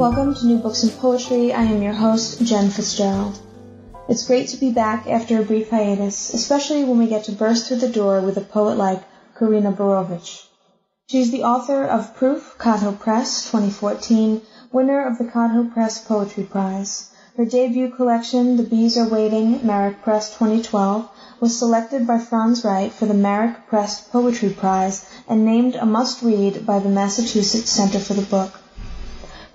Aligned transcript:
Welcome 0.00 0.34
to 0.36 0.46
New 0.46 0.56
Books 0.56 0.82
and 0.82 0.92
Poetry. 0.92 1.52
I 1.52 1.64
am 1.64 1.82
your 1.82 1.92
host, 1.92 2.42
Jen 2.42 2.70
Fitzgerald. 2.70 3.38
It's 4.08 4.26
great 4.26 4.48
to 4.48 4.56
be 4.56 4.72
back 4.72 5.06
after 5.06 5.38
a 5.38 5.44
brief 5.44 5.68
hiatus, 5.68 6.32
especially 6.32 6.84
when 6.84 6.96
we 6.96 7.06
get 7.06 7.24
to 7.24 7.32
burst 7.32 7.68
through 7.68 7.80
the 7.80 7.90
door 7.90 8.22
with 8.22 8.38
a 8.38 8.40
poet 8.40 8.78
like 8.78 9.02
Karina 9.38 9.72
Borowicz. 9.72 10.46
She's 11.10 11.30
the 11.30 11.42
author 11.42 11.84
of 11.84 12.16
Proof, 12.16 12.54
Codhill 12.56 12.98
Press, 12.98 13.50
2014, 13.50 14.40
winner 14.72 15.06
of 15.06 15.18
the 15.18 15.24
Codhill 15.24 15.70
Press 15.70 16.02
Poetry 16.02 16.44
Prize. 16.44 17.10
Her 17.36 17.44
debut 17.44 17.90
collection, 17.90 18.56
The 18.56 18.62
Bees 18.62 18.96
Are 18.96 19.06
Waiting, 19.06 19.60
Marick 19.60 20.00
Press 20.00 20.30
2012, 20.30 21.10
was 21.40 21.58
selected 21.58 22.06
by 22.06 22.20
Franz 22.20 22.64
Wright 22.64 22.90
for 22.90 23.04
the 23.04 23.12
Marick 23.12 23.66
Press 23.66 24.00
Poetry 24.00 24.48
Prize 24.48 25.04
and 25.28 25.44
named 25.44 25.74
a 25.74 25.84
must-read 25.84 26.64
by 26.64 26.78
the 26.78 26.88
Massachusetts 26.88 27.70
Center 27.70 27.98
for 27.98 28.14
the 28.14 28.22
Book. 28.22 28.52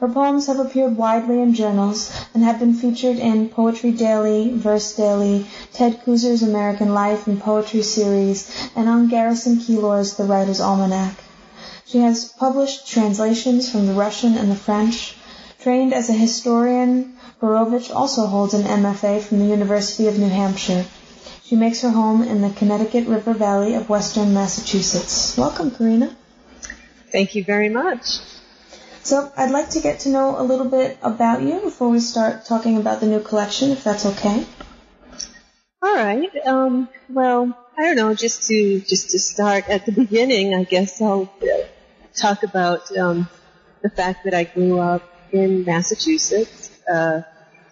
Her 0.06 0.14
poems 0.14 0.46
have 0.46 0.60
appeared 0.60 0.98
widely 0.98 1.42
in 1.42 1.56
journals 1.56 2.12
and 2.36 2.44
have 2.44 2.60
been 2.60 2.76
featured 2.76 3.18
in 3.18 3.50
Poetry 3.50 3.92
Daily, 3.92 4.52
Verse 4.54 4.96
Daily, 4.96 5.48
Ted 5.74 6.00
Kooser's 6.06 6.44
American 6.44 6.94
Life 6.94 7.26
and 7.26 7.42
Poetry 7.42 7.82
series, 7.82 8.48
and 8.76 8.88
on 8.88 9.08
Garrison 9.08 9.58
Keillor's 9.58 10.14
The 10.14 10.26
Writer's 10.26 10.62
Almanac. 10.62 11.16
She 11.88 11.98
has 12.02 12.32
published 12.32 12.88
translations 12.88 13.68
from 13.68 13.88
the 13.88 13.94
Russian 13.94 14.38
and 14.38 14.52
the 14.52 14.56
French. 14.56 15.16
Trained 15.60 15.92
as 15.92 16.08
a 16.08 16.14
historian, 16.14 17.18
Borowicz 17.42 17.90
also 17.90 18.28
holds 18.28 18.54
an 18.54 18.62
MFA 18.62 19.24
from 19.24 19.40
the 19.40 19.46
University 19.46 20.06
of 20.06 20.20
New 20.20 20.30
Hampshire. 20.30 20.86
She 21.46 21.56
makes 21.56 21.82
her 21.82 21.90
home 21.90 22.22
in 22.22 22.42
the 22.42 22.52
Connecticut 22.52 23.08
River 23.08 23.34
Valley 23.34 23.74
of 23.74 23.90
western 23.90 24.36
Massachusetts. 24.36 25.36
Welcome, 25.36 25.72
Karina. 25.72 26.16
Thank 27.12 27.34
you 27.34 27.44
very 27.44 27.70
much. 27.70 28.20
So 29.06 29.32
I'd 29.38 29.52
like 29.52 29.70
to 29.70 29.82
get 29.82 30.00
to 30.00 30.10
know 30.10 30.40
a 30.40 30.42
little 30.42 30.68
bit 30.68 30.98
about 31.04 31.44
you 31.44 31.60
before 31.62 31.90
we 31.90 32.00
start 32.00 32.44
talking 32.44 32.78
about 32.78 33.02
the 33.02 33.06
new 33.06 33.20
collection, 33.20 33.70
if 33.70 33.84
that's 33.84 34.04
okay. 34.04 34.44
All 35.84 35.94
right. 35.94 36.32
Um, 36.44 36.90
well, 37.08 37.56
I 37.78 37.84
don't 37.84 37.98
know. 37.98 38.16
Just 38.16 38.48
to 38.48 38.80
just 38.80 39.12
to 39.12 39.20
start 39.20 39.70
at 39.70 39.86
the 39.86 39.92
beginning, 39.92 40.56
I 40.56 40.64
guess 40.64 41.00
I'll 41.04 41.32
talk 42.16 42.42
about 42.42 42.98
um, 42.98 43.30
the 43.84 43.92
fact 43.92 44.24
that 44.24 44.34
I 44.34 44.46
grew 44.46 44.80
up 44.80 45.04
in 45.32 45.66
Massachusetts 45.66 46.72
uh, 46.92 47.22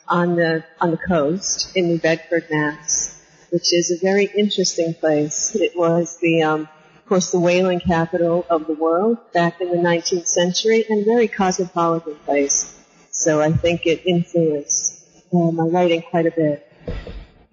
on 0.08 0.36
the 0.36 0.64
on 0.80 0.92
the 0.92 0.97
coast 0.97 1.75
in 1.75 1.88
New 1.88 1.97
Bedford, 1.97 2.45
Mass, 2.52 3.20
which 3.50 3.73
is 3.73 3.90
a 3.90 3.97
very 3.97 4.25
interesting 4.25 4.94
place. 4.94 5.56
It 5.56 5.75
was 5.75 6.20
the 6.20 6.44
um, 6.44 6.70
of 7.04 7.09
course, 7.09 7.32
the 7.32 7.40
whaling 7.40 7.82
capital 7.82 8.46
of 8.50 8.66
the 8.66 8.76
world 8.76 9.18
back 9.34 9.59
in 9.59 9.70
the 9.70 9.78
19th 9.78 10.26
century 10.26 10.86
and 10.90 11.06
very 11.06 11.28
cosmopolitan 11.28 12.16
place. 12.23 12.80
So 13.12 13.42
I 13.42 13.52
think 13.52 13.86
it 13.86 14.06
influenced 14.06 15.06
uh, 15.34 15.52
my 15.52 15.66
writing 15.66 16.02
quite 16.02 16.28
a 16.28 16.31
bit. 16.31 16.66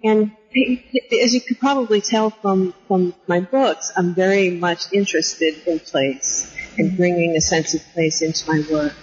And 0.05 0.31
as 0.55 1.33
you 1.33 1.41
could 1.41 1.59
probably 1.59 1.99
tell 1.99 2.29
from, 2.29 2.73
from 2.87 3.13
my 3.27 3.41
books, 3.41 3.91
I'm 3.97 4.15
very 4.15 4.51
much 4.51 4.93
interested 4.93 5.67
in 5.67 5.79
place 5.79 6.55
and 6.77 6.95
bringing 6.95 7.35
a 7.35 7.41
sense 7.41 7.73
of 7.73 7.81
place 7.93 8.21
into 8.21 8.47
my 8.47 8.63
work. 8.71 8.93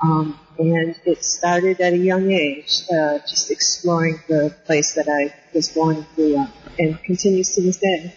Um, 0.00 0.38
and 0.56 0.94
it 1.04 1.24
started 1.24 1.80
at 1.80 1.94
a 1.94 1.98
young 1.98 2.30
age, 2.30 2.82
uh, 2.92 3.18
just 3.18 3.50
exploring 3.50 4.20
the 4.28 4.54
place 4.66 4.94
that 4.94 5.08
I 5.08 5.34
was 5.52 5.68
born 5.68 5.96
and 5.96 6.06
grew 6.14 6.38
up, 6.38 6.50
and 6.78 7.02
continues 7.02 7.56
to 7.56 7.62
this 7.62 7.78
day. 7.78 8.14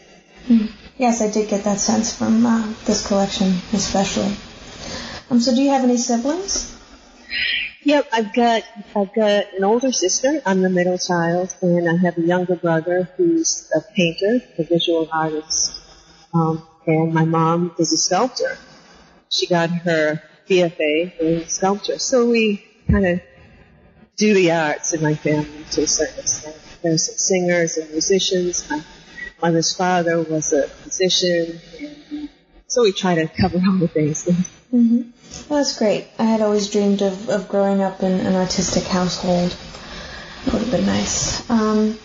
Mm. 0.48 0.72
Yes, 0.98 1.22
I 1.22 1.32
did 1.32 1.50
get 1.50 1.64
that 1.64 1.80
sense 1.80 2.16
from 2.16 2.46
uh, 2.46 2.72
this 2.86 3.08
collection, 3.08 3.54
especially. 3.74 4.36
Um, 5.30 5.40
so, 5.40 5.56
do 5.56 5.62
you 5.62 5.72
have 5.72 5.84
any 5.84 5.98
siblings? 5.98 6.78
Yep, 7.82 8.08
I've 8.14 8.34
got 8.34 8.64
I've 8.96 9.14
got 9.14 9.54
an 9.54 9.64
older 9.64 9.92
sister. 9.92 10.42
I'm 10.46 10.62
the 10.62 10.70
middle 10.70 10.98
child, 10.98 11.54
and 11.62 11.90
I 11.90 11.98
have 11.98 12.18
a 12.18 12.22
younger 12.22 12.56
brother 12.56 13.10
who's 13.18 13.70
a 13.76 13.82
painter, 13.82 14.42
a 14.58 14.64
visual 14.64 15.10
artist, 15.12 15.82
um, 16.34 16.64
and 16.86 17.14
my 17.14 17.26
mom 17.26 17.74
is 17.80 17.92
a 17.92 17.98
sculptor. 17.98 18.58
She 19.30 19.48
got 19.48 19.70
her 19.72 20.22
BFA 20.48 21.20
in 21.20 21.48
sculpture, 21.50 21.98
so 21.98 22.30
we 22.30 22.64
kind 22.90 23.06
of 23.06 23.22
do 24.16 24.34
the 24.34 24.52
arts 24.52 24.94
in 24.94 25.02
my 25.02 25.16
family 25.16 25.66
to 25.72 25.82
a 25.82 25.88
certain 25.88 26.20
extent. 26.20 26.56
There's 26.84 27.08
some 27.08 27.18
singers 27.18 27.78
and 27.78 27.90
musicians. 27.90 28.70
My 28.70 28.82
mother's 29.44 29.74
father 29.76 30.22
was 30.22 30.54
a 30.54 30.70
physician, 30.70 31.60
so 32.68 32.84
we 32.84 32.94
try 32.94 33.16
to 33.16 33.28
cover 33.28 33.58
all 33.68 33.78
the 33.78 33.88
bases. 33.88 34.36
Mm-hmm. 34.74 35.02
Well, 35.50 35.60
that's 35.60 35.78
great. 35.78 36.08
I 36.18 36.24
had 36.24 36.40
always 36.42 36.70
dreamed 36.70 37.02
of, 37.02 37.30
of 37.30 37.50
growing 37.50 37.82
up 37.82 38.02
in 38.02 38.14
an 38.14 38.36
artistic 38.36 38.86
household. 38.86 39.54
It 40.46 40.54
would 40.54 40.62
have 40.62 40.72
been 40.72 40.86
nice. 40.86 41.50
Um, 41.50 42.00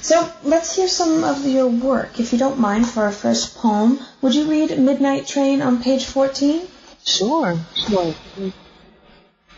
so 0.00 0.30
let's 0.44 0.76
hear 0.76 0.86
some 0.86 1.24
of 1.24 1.44
your 1.44 1.66
work, 1.66 2.20
if 2.20 2.32
you 2.32 2.38
don't 2.38 2.60
mind, 2.60 2.88
for 2.88 3.02
our 3.02 3.12
first 3.12 3.56
poem. 3.56 3.98
Would 4.22 4.36
you 4.36 4.48
read 4.48 4.78
Midnight 4.78 5.26
Train 5.26 5.60
on 5.62 5.82
page 5.82 6.06
14? 6.06 6.62
Sure, 7.04 7.58
sure. 7.74 8.14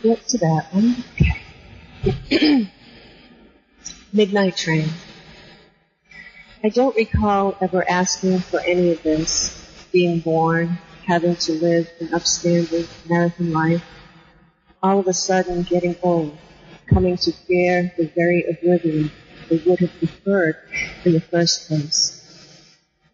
Get 0.01 0.27
to 0.29 0.37
that 0.39 0.73
one. 0.73 1.03
Okay. 1.13 2.71
Midnight 4.13 4.57
Train. 4.57 4.89
I 6.63 6.69
don't 6.69 6.95
recall 6.95 7.57
ever 7.59 7.89
asking 7.89 8.37
for 8.41 8.59
any 8.59 8.91
of 8.91 9.01
this, 9.01 9.87
being 9.91 10.19
born, 10.19 10.77
having 11.07 11.35
to 11.37 11.53
live 11.53 11.89
an 11.99 12.13
upstanding 12.13 12.85
American 13.07 13.51
life, 13.51 13.83
all 14.83 14.99
of 14.99 15.07
a 15.07 15.13
sudden 15.13 15.63
getting 15.63 15.95
old, 16.03 16.37
coming 16.85 17.17
to 17.17 17.31
fear 17.31 17.91
the 17.97 18.05
very 18.15 18.45
oblivion 18.47 19.09
they 19.49 19.57
would 19.65 19.79
have 19.79 19.97
preferred 19.97 20.55
in 21.03 21.13
the 21.13 21.19
first 21.19 21.67
place. 21.67 22.21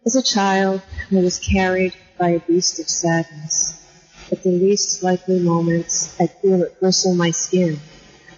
As 0.04 0.14
a 0.14 0.22
child, 0.22 0.82
I 1.10 1.14
was 1.14 1.38
carried 1.38 1.94
by 2.18 2.30
a 2.30 2.40
beast 2.40 2.78
of 2.80 2.90
sadness. 2.90 3.82
At 4.30 4.42
the 4.42 4.50
least 4.50 5.02
likely 5.02 5.40
moments, 5.40 6.20
I'd 6.20 6.32
feel 6.42 6.64
it 6.64 6.78
bristle 6.80 7.14
my 7.14 7.30
skin. 7.30 7.80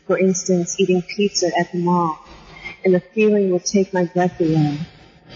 For 0.07 0.21
instance, 0.21 0.79
eating 0.79 1.03
pizza 1.03 1.51
at 1.59 1.73
the 1.73 1.79
mall, 1.79 2.17
and 2.85 2.95
the 2.95 3.01
feeling 3.01 3.51
would 3.51 3.65
take 3.65 3.93
my 3.93 4.05
breath 4.05 4.41
away 4.41 4.79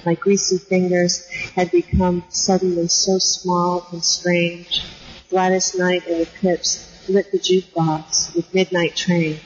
my 0.04 0.14
greasy 0.14 0.58
fingers 0.58 1.26
had 1.54 1.70
become 1.70 2.24
suddenly 2.28 2.88
so 2.88 3.18
small 3.18 3.86
and 3.92 4.04
strange. 4.04 4.84
Gladys 5.30 5.76
Knight 5.76 6.06
and 6.06 6.20
the 6.20 6.26
Pips 6.26 7.08
lit 7.08 7.30
the 7.32 7.38
jukebox 7.38 8.34
with 8.34 8.54
Midnight 8.54 8.96
Train, 8.96 9.38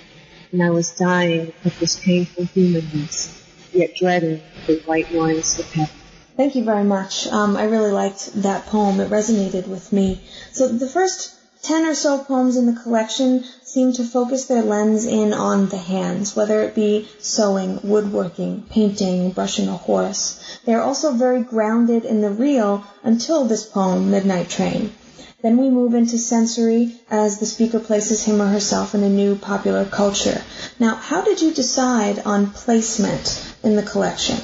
and 0.52 0.62
I 0.62 0.70
was 0.70 0.90
dying 0.90 1.52
of 1.64 1.78
this 1.78 1.96
painful 1.96 2.44
humanness, 2.46 3.42
yet 3.72 3.94
dreading 3.94 4.42
the 4.66 4.80
white 4.86 5.12
noise 5.12 5.58
of 5.58 5.70
heaven. 5.72 5.94
Thank 6.36 6.54
you 6.54 6.64
very 6.64 6.84
much. 6.84 7.26
Um, 7.26 7.56
I 7.56 7.64
really 7.64 7.90
liked 7.90 8.42
that 8.42 8.66
poem. 8.66 9.00
It 9.00 9.10
resonated 9.10 9.66
with 9.66 9.92
me. 9.92 10.20
So 10.52 10.68
the 10.68 10.88
first 10.88 11.37
ten 11.62 11.84
or 11.84 11.94
so 11.94 12.18
poems 12.18 12.56
in 12.56 12.66
the 12.66 12.80
collection 12.80 13.44
seem 13.62 13.92
to 13.92 14.04
focus 14.04 14.46
their 14.46 14.62
lens 14.62 15.04
in 15.04 15.32
on 15.32 15.68
the 15.68 15.78
hands, 15.78 16.34
whether 16.34 16.62
it 16.62 16.74
be 16.74 17.08
sewing, 17.18 17.80
woodworking, 17.82 18.62
painting, 18.70 19.30
brushing 19.30 19.68
a 19.68 19.76
horse. 19.76 20.58
They 20.64 20.74
are 20.74 20.82
also 20.82 21.12
very 21.12 21.42
grounded 21.42 22.04
in 22.04 22.20
the 22.20 22.30
real 22.30 22.84
until 23.02 23.44
this 23.44 23.64
poem, 23.64 24.10
Midnight 24.10 24.48
Train. 24.48 24.92
Then 25.40 25.56
we 25.56 25.70
move 25.70 25.94
into 25.94 26.18
sensory 26.18 26.96
as 27.10 27.38
the 27.38 27.46
speaker 27.46 27.78
places 27.78 28.24
him 28.24 28.42
or 28.42 28.48
herself 28.48 28.94
in 28.94 29.04
a 29.04 29.08
new 29.08 29.36
popular 29.36 29.84
culture. 29.84 30.42
Now, 30.80 30.96
how 30.96 31.22
did 31.22 31.40
you 31.40 31.54
decide 31.54 32.18
on 32.20 32.50
placement 32.50 33.54
in 33.62 33.76
the 33.76 33.84
collection? 33.84 34.38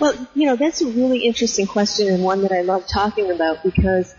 Well, 0.00 0.14
you 0.34 0.46
know, 0.46 0.56
that's 0.56 0.80
a 0.80 0.86
really 0.86 1.20
interesting 1.20 1.66
question 1.66 2.08
and 2.08 2.24
one 2.24 2.42
that 2.42 2.52
I 2.52 2.62
love 2.62 2.86
talking 2.86 3.30
about 3.30 3.62
because 3.62 4.14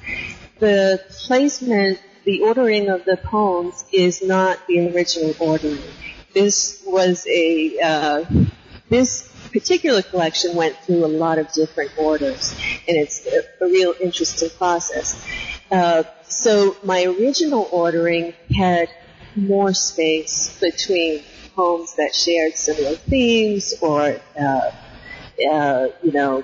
the 0.59 1.01
placement 1.09 1.99
the 2.25 2.41
ordering 2.41 2.89
of 2.89 3.05
the 3.05 3.17
poems 3.17 3.85
is 3.91 4.21
not 4.21 4.59
the 4.67 4.93
original 4.93 5.33
ordering. 5.39 5.81
This 6.33 6.83
was 6.85 7.25
a 7.27 7.79
uh, 7.79 8.25
this 8.89 9.29
particular 9.51 10.01
collection 10.01 10.55
went 10.55 10.75
through 10.77 11.05
a 11.05 11.07
lot 11.07 11.39
of 11.39 11.51
different 11.53 11.91
orders, 11.97 12.53
and 12.87 12.97
it's 12.97 13.25
a, 13.25 13.65
a 13.65 13.67
real 13.67 13.93
interesting 14.01 14.49
process. 14.57 15.25
Uh, 15.71 16.03
so 16.27 16.75
my 16.83 17.03
original 17.03 17.67
ordering 17.71 18.33
had 18.55 18.89
more 19.35 19.73
space 19.73 20.59
between 20.59 21.23
poems 21.55 21.95
that 21.95 22.13
shared 22.13 22.55
similar 22.55 22.95
themes 22.95 23.73
or, 23.81 24.19
uh, 24.39 24.71
uh, 25.51 25.87
you 26.03 26.11
know, 26.11 26.43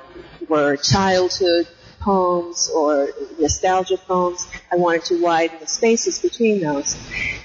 were 0.49 0.75
childhood 0.77 1.67
poems 2.05 2.69
or 2.73 3.09
nostalgia 3.39 3.97
poems. 3.97 4.47
I 4.71 4.75
wanted 4.75 5.03
to 5.05 5.21
widen 5.21 5.59
the 5.59 5.67
spaces 5.67 6.19
between 6.19 6.61
those. 6.61 6.95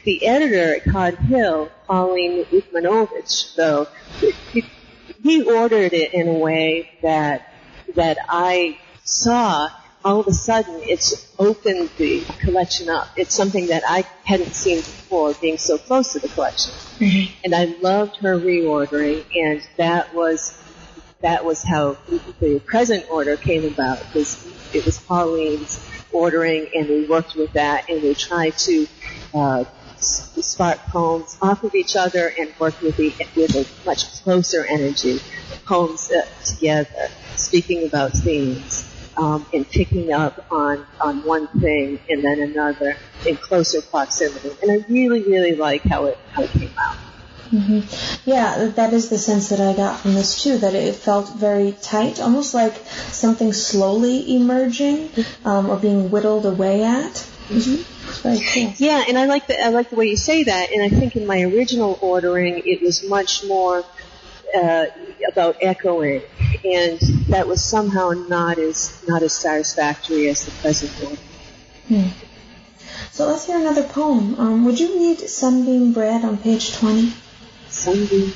The 0.05 0.27
editor 0.27 0.77
at 0.77 0.85
Codhill, 0.85 1.71
Pauline 1.87 2.45
Uchmanowicz, 2.45 3.57
though, 3.57 3.89
he 5.23 5.43
ordered 5.43 5.95
it 5.95 6.15
in 6.15 6.29
a 6.29 6.39
way 6.39 6.91
that 7.03 7.53
that 7.97 8.19
I 8.29 8.79
saw 9.03 9.69
all 10.05 10.21
of 10.21 10.27
a 10.27 10.33
sudden 10.33 10.81
it's 10.83 11.35
opened 11.39 11.91
the 11.99 12.23
collection 12.39 12.89
up. 12.89 13.09
It's 13.17 13.35
something 13.35 13.67
that 13.67 13.83
I 13.87 14.05
hadn't 14.25 14.55
seen 14.55 14.79
before 14.79 15.35
being 15.35 15.59
so 15.59 15.77
close 15.77 16.12
to 16.12 16.21
the 16.21 16.29
collection. 16.29 16.73
Mm-hmm. 16.99 17.35
And 17.45 17.55
I 17.55 17.65
loved 17.81 18.17
her 18.19 18.39
reordering 18.39 19.25
and 19.37 19.62
that 19.77 20.15
was 20.15 20.60
that 21.23 21.45
was 21.45 21.63
how 21.63 21.97
the 22.41 22.61
present 22.65 23.07
order 23.11 23.37
came 23.37 23.65
about. 23.65 23.99
Because 23.99 24.47
it 24.73 24.85
was 24.85 24.99
Pauline's 24.99 25.85
ordering 26.13 26.69
and 26.75 26.89
we 26.89 27.07
worked 27.07 27.35
with 27.35 27.53
that 27.53 27.89
and 27.89 28.03
we 28.03 28.15
tried 28.15 28.57
to 28.59 28.87
uh, 29.35 29.65
spark 29.99 30.79
poems 30.87 31.37
off 31.43 31.63
of 31.63 31.75
each 31.75 31.97
other 31.97 32.33
and 32.39 32.53
work 32.59 32.81
with, 32.81 32.97
the, 32.97 33.15
with 33.37 33.55
a 33.55 33.67
much 33.87 34.23
closer 34.23 34.65
energy, 34.65 35.21
poems 35.67 36.11
uh, 36.11 36.27
together, 36.45 37.09
speaking 37.37 37.87
about 37.87 38.13
themes. 38.13 38.87
Um, 39.17 39.45
and 39.53 39.69
picking 39.69 40.13
up 40.13 40.47
on, 40.51 40.87
on 40.99 41.25
one 41.25 41.47
thing 41.61 41.99
and 42.09 42.25
then 42.25 42.41
another 42.41 42.97
in 43.27 43.37
closer 43.37 43.83
proximity. 43.83 44.51
And 44.63 44.71
I 44.71 44.87
really, 44.89 45.23
really 45.25 45.57
like 45.57 45.83
how 45.83 46.07
it, 46.07 46.17
how 46.31 46.45
it 46.45 46.51
came 46.53 46.73
out. 46.79 46.97
Mm-hmm. 47.52 48.31
Yeah, 48.31 48.67
that 48.76 48.93
is 48.93 49.08
the 49.08 49.19
sense 49.19 49.49
that 49.49 49.61
I 49.61 49.76
got 49.76 50.00
from 50.00 50.14
this 50.14 50.43
too. 50.43 50.58
That 50.58 50.75
it 50.75 50.94
felt 50.94 51.35
very 51.35 51.73
tight, 51.82 52.20
almost 52.20 52.55
like 52.55 52.75
something 53.11 53.52
slowly 53.52 54.37
emerging 54.37 55.11
um, 55.44 55.69
or 55.69 55.76
being 55.76 56.11
whittled 56.11 56.47
away 56.47 56.85
at. 56.85 57.14
Mm-hmm. 57.49 57.82
Cool. 58.23 58.75
Yeah, 58.76 59.05
and 59.08 59.19
I 59.19 59.26
like 59.26 59.49
the 59.49 59.61
I 59.61 59.69
like 59.70 59.91
the 59.91 59.97
way 59.97 60.06
you 60.06 60.17
say 60.17 60.44
that. 60.44 60.70
And 60.70 60.82
I 60.82 60.88
think 60.88 61.17
in 61.17 61.26
my 61.26 61.43
original 61.43 61.99
ordering, 62.00 62.62
it 62.64 62.82
was 62.82 63.02
much 63.02 63.44
more 63.44 63.85
uh, 64.55 64.87
about 65.31 65.56
echoing, 65.61 66.23
and 66.64 67.00
that 67.29 67.49
was 67.49 67.62
somehow 67.64 68.11
not 68.11 68.58
as 68.58 69.02
not 69.08 69.23
as 69.23 69.32
satisfactory 69.32 70.29
as 70.29 70.44
the 70.44 70.52
present 70.52 70.93
one. 71.05 71.19
Hmm. 71.88 72.08
So 73.11 73.26
let's 73.26 73.47
hear 73.47 73.58
another 73.58 73.82
poem. 73.82 74.38
Um, 74.38 74.64
would 74.64 74.79
you 74.79 74.94
read 74.94 75.19
"Sunbeam 75.29 75.93
Bread" 75.93 76.25
on 76.25 76.38
page 76.38 76.76
twenty? 76.76 77.12
Sunbeam. 77.71 78.33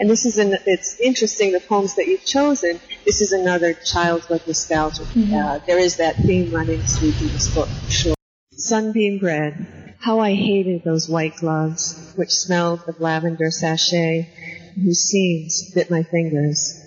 And 0.00 0.10
this 0.10 0.26
is 0.26 0.38
an, 0.38 0.56
it's 0.66 0.98
interesting, 0.98 1.52
the 1.52 1.60
poems 1.60 1.94
that 1.96 2.06
you've 2.08 2.24
chosen, 2.24 2.80
this 3.04 3.20
is 3.20 3.32
another 3.32 3.74
childhood 3.74 4.42
nostalgia. 4.46 5.02
Mm-hmm. 5.02 5.34
Uh, 5.34 5.58
there 5.66 5.78
is 5.78 5.96
that 5.96 6.16
theme 6.16 6.50
running 6.52 6.80
through 6.80 7.12
this 7.12 7.54
book, 7.54 7.68
for 7.68 7.90
sure. 7.90 8.14
Sunbeam 8.52 9.18
bread. 9.18 9.94
How 10.00 10.20
I 10.20 10.34
hated 10.34 10.84
those 10.84 11.08
white 11.08 11.36
gloves, 11.36 12.12
which 12.16 12.30
smelled 12.30 12.82
of 12.88 13.00
lavender 13.00 13.50
sachet, 13.50 14.28
whose 14.74 15.00
seams 15.00 15.70
bit 15.74 15.90
my 15.90 16.02
fingers. 16.02 16.80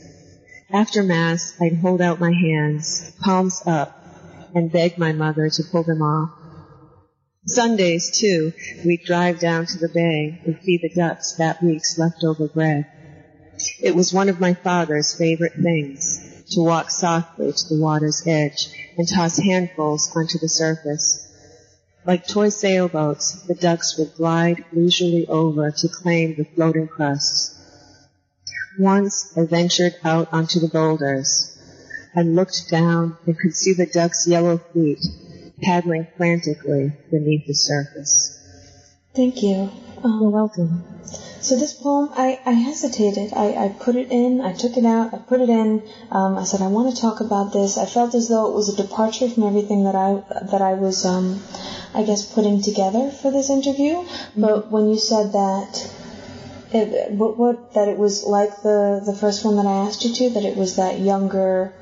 After 0.71 1.01
Mass, 1.01 1.55
I'd 1.61 1.77
hold 1.77 2.01
out 2.01 2.19
my 2.19 2.33
hands, 2.33 3.13
palms 3.21 3.63
up, 3.65 3.97
and 4.53 4.71
beg 4.71 4.97
my 4.97 5.13
mother 5.13 5.49
to 5.49 5.63
pull 5.71 5.83
them 5.83 6.01
off. 6.01 6.36
Sundays, 7.47 8.11
too, 8.11 8.51
we'd 8.83 9.03
drive 9.05 9.39
down 9.39 9.65
to 9.65 9.77
the 9.77 9.87
bay 9.87 10.41
and 10.45 10.59
feed 10.59 10.81
the 10.81 10.89
ducks 10.89 11.33
that 11.33 11.63
week's 11.63 11.97
leftover 11.97 12.49
bread. 12.49 12.85
It 13.79 13.95
was 13.95 14.11
one 14.11 14.27
of 14.27 14.41
my 14.41 14.53
father's 14.53 15.17
favorite 15.17 15.53
things 15.53 16.43
to 16.51 16.61
walk 16.61 16.91
softly 16.91 17.53
to 17.53 17.69
the 17.69 17.79
water's 17.79 18.27
edge 18.27 18.67
and 18.97 19.07
toss 19.07 19.37
handfuls 19.37 20.11
onto 20.13 20.37
the 20.39 20.49
surface. 20.49 21.25
Like 22.05 22.27
toy 22.27 22.49
sailboats, 22.49 23.43
the 23.47 23.55
ducks 23.55 23.97
would 23.97 24.15
glide 24.15 24.65
leisurely 24.73 25.25
over 25.27 25.71
to 25.71 25.87
claim 25.87 26.35
the 26.35 26.43
floating 26.43 26.89
crusts. 26.89 27.57
Once 28.77 29.37
I 29.37 29.45
ventured 29.45 29.95
out 30.03 30.33
onto 30.33 30.59
the 30.59 30.67
boulders. 30.67 31.53
I 32.13 32.23
looked 32.23 32.69
down 32.69 33.17
and 33.25 33.37
could 33.37 33.55
see 33.55 33.73
the 33.73 33.85
ducks' 33.85 34.27
yellow 34.27 34.57
feet 34.73 35.05
paddling 35.61 36.07
frantically 36.17 36.93
beneath 37.11 37.45
the 37.47 37.53
surface. 37.53 38.33
Thank 39.13 39.41
you. 39.41 39.69
Um, 40.03 40.21
You're 40.21 40.29
welcome. 40.29 40.83
So 41.39 41.55
this 41.55 41.73
poem, 41.73 42.09
I, 42.13 42.39
I 42.45 42.51
hesitated. 42.51 43.33
I, 43.33 43.65
I 43.65 43.69
put 43.69 43.95
it 43.95 44.11
in, 44.11 44.41
I 44.41 44.53
took 44.53 44.75
it 44.75 44.85
out, 44.85 45.13
I 45.13 45.17
put 45.17 45.39
it 45.39 45.49
in. 45.49 45.81
Um, 46.11 46.37
I 46.37 46.43
said 46.43 46.61
I 46.61 46.67
want 46.67 46.93
to 46.93 47.01
talk 47.01 47.21
about 47.21 47.53
this. 47.53 47.77
I 47.77 47.85
felt 47.85 48.13
as 48.15 48.27
though 48.27 48.49
it 48.49 48.53
was 48.53 48.69
a 48.69 48.75
departure 48.75 49.29
from 49.29 49.43
everything 49.43 49.85
that 49.85 49.95
I 49.95 50.23
that 50.51 50.61
I 50.61 50.73
was, 50.73 51.05
um, 51.05 51.41
I 51.93 52.03
guess, 52.03 52.31
putting 52.31 52.61
together 52.61 53.11
for 53.11 53.31
this 53.31 53.49
interview. 53.49 53.93
Mm-hmm. 53.93 54.41
But 54.41 54.71
when 54.71 54.89
you 54.89 54.97
said 54.97 55.31
that, 55.31 55.89
it, 56.73 57.11
what, 57.11 57.37
what 57.37 57.73
that 57.73 57.87
it 57.87 57.97
was 57.97 58.23
like 58.25 58.61
the 58.61 59.01
the 59.05 59.13
first 59.13 59.45
one 59.45 59.55
that 59.55 59.65
I 59.65 59.87
asked 59.87 60.03
you 60.03 60.13
to, 60.13 60.29
that 60.31 60.43
it 60.43 60.57
was 60.57 60.75
that 60.75 60.99
younger. 60.99 61.73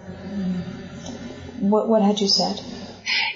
What 1.60 1.90
what 1.90 2.02
had 2.02 2.22
you 2.22 2.28
said? 2.28 2.62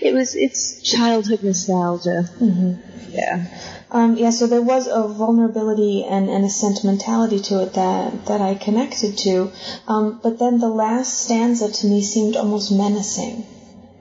It 0.02 0.14
was 0.14 0.36
it's 0.36 0.82
childhood 0.82 1.44
nostalgia. 1.44 2.30
Mm-hmm. 2.40 3.12
Yeah. 3.12 3.46
Um, 3.92 4.18
yeah, 4.18 4.30
so 4.30 4.46
there 4.46 4.62
was 4.62 4.88
a 4.88 5.08
vulnerability 5.08 6.04
and, 6.04 6.30
and 6.30 6.46
a 6.46 6.50
sentimentality 6.50 7.40
to 7.40 7.64
it 7.64 7.74
that, 7.74 8.28
that 8.28 8.40
I 8.40 8.54
connected 8.54 9.18
to. 9.20 9.52
Um, 9.88 10.20
but 10.22 10.38
then 10.38 10.60
the 10.60 10.70
last 10.70 11.26
stanza 11.26 11.72
to 11.72 11.88
me 11.88 12.04
seemed 12.04 12.36
almost 12.36 12.72
menacing. 12.72 13.48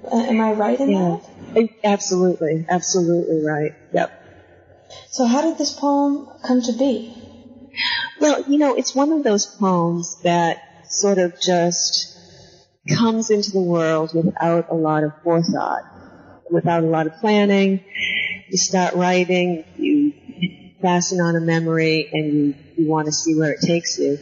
Uh, 0.04 0.16
am 0.16 0.40
I 0.40 0.52
right 0.52 0.78
in 0.78 0.90
yeah. 0.90 1.18
that? 1.54 1.68
Absolutely, 1.84 2.66
absolutely 2.68 3.42
right. 3.42 3.74
Yep. 3.94 4.12
So 5.10 5.24
how 5.24 5.42
did 5.42 5.56
this 5.56 5.72
poem 5.72 6.28
come 6.44 6.60
to 6.62 6.72
be? 6.72 7.14
Well, 8.20 8.44
you 8.46 8.58
know, 8.58 8.74
it's 8.74 8.94
one 8.94 9.12
of 9.12 9.24
those 9.24 9.46
poems 9.46 10.20
that 10.22 10.86
sort 10.90 11.18
of 11.18 11.40
just 11.40 12.17
comes 12.96 13.30
into 13.30 13.50
the 13.52 13.60
world 13.60 14.12
without 14.14 14.70
a 14.70 14.74
lot 14.74 15.04
of 15.04 15.12
forethought, 15.22 15.82
without 16.50 16.82
a 16.82 16.86
lot 16.86 17.06
of 17.06 17.14
planning. 17.16 17.84
You 18.48 18.58
start 18.58 18.94
writing, 18.94 19.64
you 19.76 20.12
fasten 20.80 21.20
on 21.20 21.36
a 21.36 21.40
memory, 21.40 22.08
and 22.12 22.32
you, 22.32 22.54
you 22.76 22.88
want 22.88 23.06
to 23.06 23.12
see 23.12 23.34
where 23.34 23.52
it 23.52 23.60
takes 23.60 23.98
you. 23.98 24.18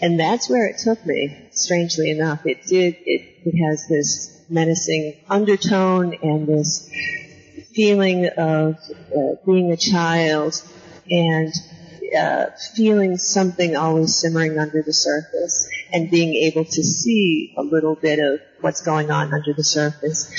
And 0.00 0.20
that's 0.20 0.48
where 0.48 0.66
it 0.68 0.78
took 0.78 1.04
me, 1.06 1.48
strangely 1.52 2.10
enough. 2.10 2.44
It 2.44 2.66
did, 2.66 2.96
it, 3.04 3.42
it 3.44 3.66
has 3.68 3.88
this 3.88 4.44
menacing 4.48 5.16
undertone 5.28 6.14
and 6.22 6.46
this 6.46 6.90
feeling 7.74 8.26
of 8.26 8.76
uh, 8.76 9.36
being 9.44 9.72
a 9.72 9.76
child 9.76 10.62
and 11.10 11.52
uh, 12.14 12.46
feeling 12.74 13.16
something 13.16 13.76
always 13.76 14.16
simmering 14.16 14.58
under 14.58 14.82
the 14.82 14.92
surface 14.92 15.68
and 15.92 16.10
being 16.10 16.34
able 16.34 16.64
to 16.64 16.82
see 16.82 17.52
a 17.56 17.62
little 17.62 17.94
bit 17.94 18.18
of 18.18 18.40
what's 18.60 18.82
going 18.82 19.10
on 19.10 19.32
under 19.32 19.52
the 19.54 19.64
surface. 19.64 20.30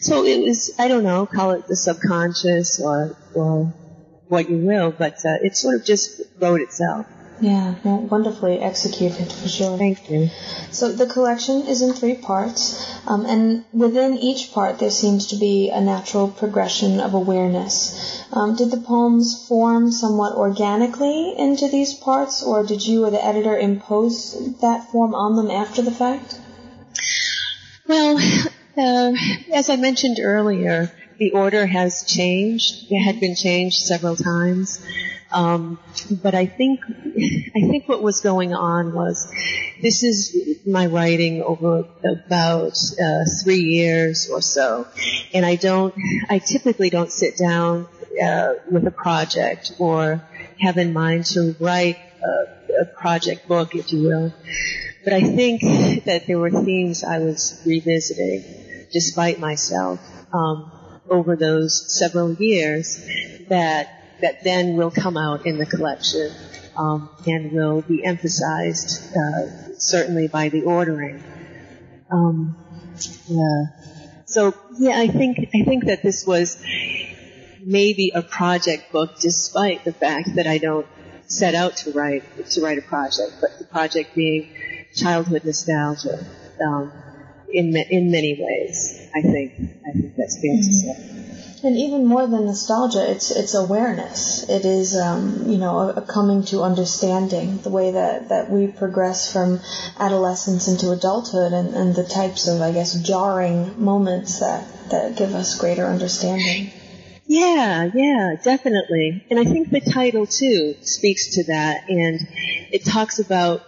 So 0.00 0.24
it 0.24 0.40
was, 0.40 0.72
I 0.78 0.88
don't 0.88 1.04
know, 1.04 1.26
call 1.26 1.52
it 1.52 1.66
the 1.66 1.76
subconscious 1.76 2.80
or, 2.80 3.16
or 3.34 3.74
what 4.28 4.48
you 4.48 4.58
will, 4.58 4.92
but 4.92 5.14
uh, 5.24 5.38
it 5.42 5.56
sort 5.56 5.76
of 5.76 5.84
just 5.84 6.20
wrote 6.40 6.60
itself. 6.60 7.06
Yeah, 7.40 7.74
wonderfully 7.84 8.60
executed 8.60 9.32
for 9.32 9.48
sure. 9.48 9.78
Thank 9.78 10.10
you. 10.10 10.28
So 10.70 10.92
the 10.92 11.06
collection 11.06 11.66
is 11.66 11.80
in 11.80 11.94
three 11.94 12.16
parts, 12.16 12.86
um, 13.06 13.24
and 13.24 13.64
within 13.72 14.18
each 14.18 14.52
part 14.52 14.78
there 14.78 14.90
seems 14.90 15.28
to 15.28 15.36
be 15.36 15.70
a 15.70 15.80
natural 15.80 16.28
progression 16.28 17.00
of 17.00 17.14
awareness. 17.14 18.22
Um, 18.32 18.56
did 18.56 18.70
the 18.70 18.76
poems 18.76 19.46
form 19.48 19.90
somewhat 19.90 20.34
organically 20.34 21.34
into 21.38 21.68
these 21.68 21.94
parts, 21.94 22.42
or 22.42 22.62
did 22.62 22.86
you 22.86 23.06
or 23.06 23.10
the 23.10 23.24
editor 23.24 23.56
impose 23.56 24.58
that 24.60 24.90
form 24.90 25.14
on 25.14 25.36
them 25.36 25.50
after 25.50 25.80
the 25.80 25.90
fact? 25.90 26.38
Well, 27.88 28.18
uh, 28.76 29.12
as 29.52 29.70
I 29.70 29.76
mentioned 29.76 30.18
earlier, 30.22 30.92
the 31.18 31.32
order 31.32 31.66
has 31.66 32.04
changed. 32.04 32.86
It 32.90 33.02
had 33.02 33.18
been 33.18 33.34
changed 33.34 33.78
several 33.78 34.16
times. 34.16 34.80
Um, 35.32 35.78
but 36.22 36.34
I 36.34 36.46
think 36.46 36.80
I 36.88 37.60
think 37.68 37.88
what 37.88 38.02
was 38.02 38.20
going 38.20 38.52
on 38.52 38.92
was 38.92 39.32
this 39.80 40.02
is 40.02 40.60
my 40.66 40.86
writing 40.86 41.42
over 41.42 41.86
about 42.04 42.78
uh, 43.02 43.24
three 43.42 43.62
years 43.62 44.28
or 44.30 44.42
so, 44.42 44.86
and 45.32 45.46
I 45.46 45.56
don't 45.56 45.94
I 46.28 46.38
typically 46.38 46.90
don't 46.90 47.12
sit 47.12 47.36
down 47.36 47.86
uh, 48.22 48.54
with 48.70 48.86
a 48.86 48.90
project 48.90 49.72
or 49.78 50.22
have 50.60 50.76
in 50.78 50.92
mind 50.92 51.26
to 51.26 51.54
write 51.60 51.98
a, 52.22 52.82
a 52.82 52.84
project 52.84 53.48
book, 53.48 53.74
if 53.74 53.92
you 53.92 54.02
will. 54.02 54.34
But 55.04 55.14
I 55.14 55.22
think 55.22 55.62
that 56.04 56.24
there 56.26 56.38
were 56.38 56.50
themes 56.50 57.04
I 57.04 57.20
was 57.20 57.62
revisiting 57.64 58.44
despite 58.92 59.38
myself, 59.38 60.00
um, 60.32 60.70
over 61.08 61.36
those 61.36 61.96
several 61.98 62.32
years 62.34 63.00
that 63.48 63.99
that 64.22 64.44
then 64.44 64.76
will 64.76 64.90
come 64.90 65.16
out 65.16 65.46
in 65.46 65.58
the 65.58 65.66
collection 65.66 66.32
um, 66.76 67.10
and 67.26 67.52
will 67.52 67.82
be 67.82 68.04
emphasized 68.04 69.16
uh, 69.16 69.74
certainly 69.78 70.28
by 70.28 70.48
the 70.48 70.62
ordering. 70.62 71.22
Um, 72.10 72.56
so 74.26 74.54
yeah, 74.78 74.98
I 74.98 75.08
think 75.08 75.50
I 75.54 75.64
think 75.64 75.86
that 75.86 76.02
this 76.02 76.26
was 76.26 76.62
maybe 77.64 78.12
a 78.14 78.22
project 78.22 78.92
book, 78.92 79.18
despite 79.20 79.84
the 79.84 79.92
fact 79.92 80.34
that 80.36 80.46
I 80.46 80.58
don't 80.58 80.86
set 81.26 81.54
out 81.54 81.76
to 81.78 81.92
write 81.92 82.24
to 82.50 82.60
write 82.60 82.78
a 82.78 82.82
project, 82.82 83.32
but 83.40 83.50
the 83.58 83.64
project 83.64 84.14
being 84.14 84.48
childhood 84.94 85.44
nostalgia 85.44 86.24
um, 86.64 86.92
in 87.52 87.76
in 87.76 88.10
many 88.10 88.38
ways. 88.40 89.08
I 89.14 89.22
think 89.22 89.52
I 89.86 89.92
think 89.92 90.16
that's 90.16 90.40
fair 90.40 90.50
mm-hmm. 90.50 90.66
to 90.66 90.72
say. 90.72 91.29
And 91.62 91.76
even 91.76 92.06
more 92.06 92.26
than 92.26 92.46
nostalgia, 92.46 93.10
it's 93.10 93.30
it's 93.30 93.54
awareness. 93.54 94.48
It 94.48 94.64
is 94.64 94.96
um, 94.96 95.44
you 95.46 95.58
know 95.58 95.78
a, 95.78 95.88
a, 95.96 96.00
coming 96.00 96.42
to 96.44 96.62
understanding 96.62 97.58
the 97.58 97.68
way 97.68 97.90
that, 97.90 98.30
that 98.30 98.50
we 98.50 98.68
progress 98.68 99.30
from 99.30 99.60
adolescence 99.98 100.68
into 100.68 100.90
adulthood, 100.90 101.52
and, 101.52 101.74
and 101.74 101.94
the 101.94 102.04
types 102.04 102.48
of 102.48 102.62
I 102.62 102.72
guess 102.72 102.94
jarring 102.94 103.82
moments 103.82 104.40
that 104.40 104.66
that 104.90 105.16
give 105.16 105.34
us 105.34 105.58
greater 105.58 105.84
understanding. 105.84 106.72
Yeah, 107.26 107.90
yeah, 107.94 108.36
definitely. 108.42 109.24
And 109.30 109.38
I 109.38 109.44
think 109.44 109.70
the 109.70 109.80
title 109.80 110.26
too 110.26 110.74
speaks 110.80 111.34
to 111.34 111.44
that, 111.44 111.88
and 111.90 112.26
it 112.72 112.86
talks 112.86 113.18
about 113.18 113.62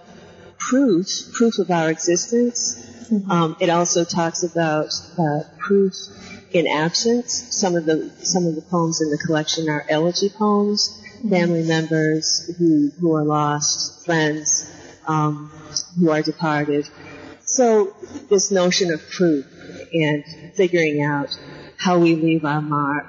proof, 0.59 1.07
proof 1.33 1.59
of 1.59 1.71
our 1.71 1.91
existence. 1.91 2.75
Mm-hmm. 3.11 3.31
Um, 3.31 3.57
it 3.61 3.69
also 3.69 4.05
talks 4.05 4.43
about 4.43 4.89
uh, 5.19 5.41
proof 5.59 5.95
in 6.53 6.67
absence. 6.67 7.47
Some 7.51 7.77
of 7.77 7.85
the 7.85 8.11
some 8.23 8.47
of 8.47 8.55
the 8.55 8.63
poems 8.63 9.01
in 9.01 9.11
the 9.11 9.19
collection 9.19 9.69
are 9.69 9.85
elegy 9.89 10.29
poems, 10.29 11.01
mm-hmm. 11.17 11.31
family 11.31 11.63
members 11.63 12.55
who 12.59 12.91
who 13.01 13.15
are 13.15 13.25
lost, 13.25 14.05
friends 14.05 14.71
um, 15.07 15.51
who 15.99 16.11
are 16.11 16.23
departed. 16.23 16.89
So 17.45 17.95
this 18.31 18.51
notion 18.51 18.93
of 18.93 19.01
proof 19.11 19.45
and 19.93 20.25
figuring 20.55 21.03
out 21.03 21.37
how 21.77 21.99
we 21.99 22.15
leave 22.15 22.45
our 22.45 22.63
mark 22.63 23.07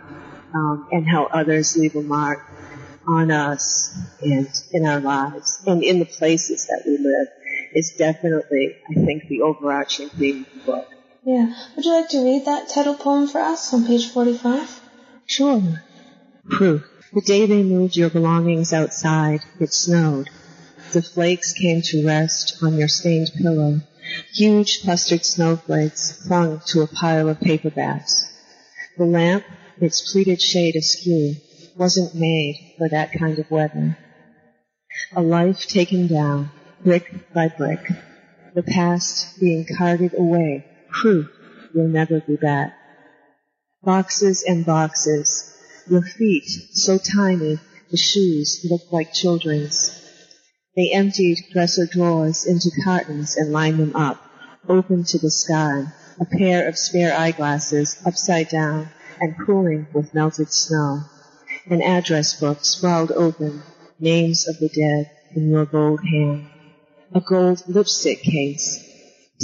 um, 0.53 0.87
and 0.91 1.07
how 1.07 1.25
others 1.25 1.77
leave 1.77 1.95
a 1.95 2.01
mark 2.01 2.39
on 3.05 3.31
us 3.31 3.95
and 4.21 4.47
in 4.71 4.85
our 4.85 4.99
lives 4.99 5.61
and 5.67 5.83
in 5.83 5.99
the 5.99 6.05
places 6.05 6.67
that 6.67 6.83
we 6.85 6.97
live 6.97 7.27
is 7.73 7.91
definitely, 7.97 8.75
I 8.89 8.93
think, 8.93 9.27
the 9.27 9.41
overarching 9.41 10.09
theme 10.09 10.45
of 10.45 10.53
the 10.53 10.59
book. 10.71 10.92
Yeah. 11.25 11.53
Would 11.75 11.85
you 11.85 11.93
like 11.93 12.09
to 12.09 12.23
read 12.23 12.45
that 12.45 12.67
title 12.67 12.95
poem 12.95 13.27
for 13.27 13.39
us 13.39 13.73
on 13.73 13.87
page 13.87 14.11
45? 14.11 14.81
Sure. 15.25 15.81
Proof. 16.49 16.83
The 17.13 17.21
day 17.21 17.45
they 17.45 17.63
moved 17.63 17.95
your 17.95 18.09
belongings 18.09 18.73
outside, 18.73 19.39
it 19.59 19.71
snowed. 19.71 20.29
The 20.91 21.01
flakes 21.01 21.53
came 21.53 21.81
to 21.81 22.05
rest 22.05 22.57
on 22.61 22.75
your 22.77 22.89
stained 22.89 23.31
pillow. 23.37 23.79
Huge 24.33 24.81
clustered 24.81 25.23
snowflakes 25.23 26.25
clung 26.27 26.61
to 26.67 26.81
a 26.81 26.87
pile 26.87 27.29
of 27.29 27.39
paperbacks. 27.39 28.25
The 28.97 29.05
lamp, 29.05 29.45
its 29.79 30.11
pleated 30.11 30.41
shade 30.41 30.75
askew, 30.75 31.35
wasn't 31.77 32.15
made 32.15 32.73
for 32.77 32.89
that 32.89 33.13
kind 33.13 33.39
of 33.39 33.49
weather. 33.49 33.97
A 35.15 35.21
life 35.21 35.67
taken 35.67 36.07
down, 36.07 36.51
brick 36.83 37.33
by 37.33 37.47
brick. 37.47 37.79
The 38.55 38.63
past 38.63 39.39
being 39.39 39.65
carted 39.65 40.13
away 40.15 40.65
proof 41.01 41.29
you'll 41.73 41.87
never 41.87 42.21
be 42.21 42.35
back. 42.35 42.73
Boxes 43.83 44.43
and 44.47 44.65
boxes. 44.65 45.49
Your 45.89 46.01
feet, 46.01 46.45
so 46.45 46.97
tiny, 46.97 47.59
the 47.91 47.97
shoes 47.97 48.65
look 48.69 48.81
like 48.91 49.13
children's. 49.13 49.99
They 50.75 50.91
emptied 50.91 51.39
dresser 51.51 51.85
drawers 51.85 52.45
into 52.45 52.71
cartons 52.83 53.35
and 53.35 53.51
lined 53.51 53.79
them 53.79 53.95
up, 53.95 54.23
open 54.67 55.03
to 55.03 55.19
the 55.19 55.29
sky, 55.29 55.85
a 56.19 56.25
pair 56.25 56.67
of 56.67 56.77
spare 56.77 57.15
eyeglasses 57.15 58.01
upside 58.05 58.49
down 58.49 58.89
and 59.19 59.35
cooling 59.45 59.87
with 59.93 60.13
melted 60.13 60.51
snow. 60.51 61.01
An 61.69 61.81
address 61.81 62.39
book 62.39 62.65
sprawled 62.65 63.11
open, 63.11 63.61
names 63.99 64.47
of 64.47 64.57
the 64.59 64.69
dead 64.69 65.11
in 65.35 65.49
your 65.49 65.65
gold 65.65 66.01
hand. 66.03 66.47
A 67.13 67.21
gold 67.21 67.63
lipstick 67.67 68.21
case, 68.23 68.82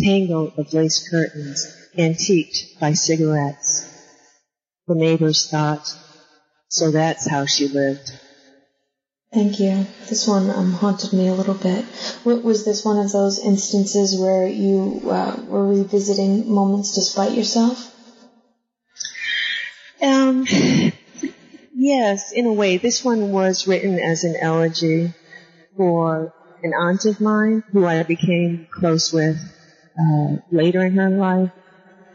tangle 0.01 0.53
of 0.57 0.73
lace 0.73 1.07
curtains, 1.09 1.67
antiqued 1.97 2.79
by 2.79 2.93
cigarettes. 2.93 3.85
The 4.87 4.95
neighbors 4.95 5.49
thought, 5.49 5.93
so 6.67 6.91
that's 6.91 7.29
how 7.29 7.45
she 7.45 7.67
lived. 7.67 8.11
Thank 9.31 9.59
you. 9.59 9.85
This 10.07 10.27
one 10.27 10.49
um, 10.49 10.71
haunted 10.71 11.13
me 11.13 11.27
a 11.27 11.33
little 11.35 11.53
bit. 11.53 11.85
Was 12.25 12.65
this 12.65 12.83
one 12.83 12.97
of 12.97 13.11
those 13.11 13.37
instances 13.37 14.19
where 14.19 14.47
you 14.47 15.01
uh, 15.05 15.39
were 15.47 15.67
revisiting 15.67 16.51
moments 16.51 16.95
despite 16.95 17.33
yourself? 17.33 17.95
Um, 20.01 20.47
yes, 21.75 22.31
in 22.31 22.47
a 22.47 22.53
way. 22.53 22.77
This 22.77 23.03
one 23.03 23.31
was 23.31 23.67
written 23.67 23.99
as 23.99 24.23
an 24.23 24.35
elegy 24.35 25.13
for 25.77 26.33
an 26.63 26.73
aunt 26.73 27.05
of 27.05 27.21
mine 27.21 27.63
who 27.71 27.85
I 27.85 28.01
became 28.01 28.67
close 28.71 29.13
with 29.13 29.37
uh, 29.99 30.37
later 30.51 30.83
in 30.85 30.93
her 30.93 31.09
life. 31.09 31.51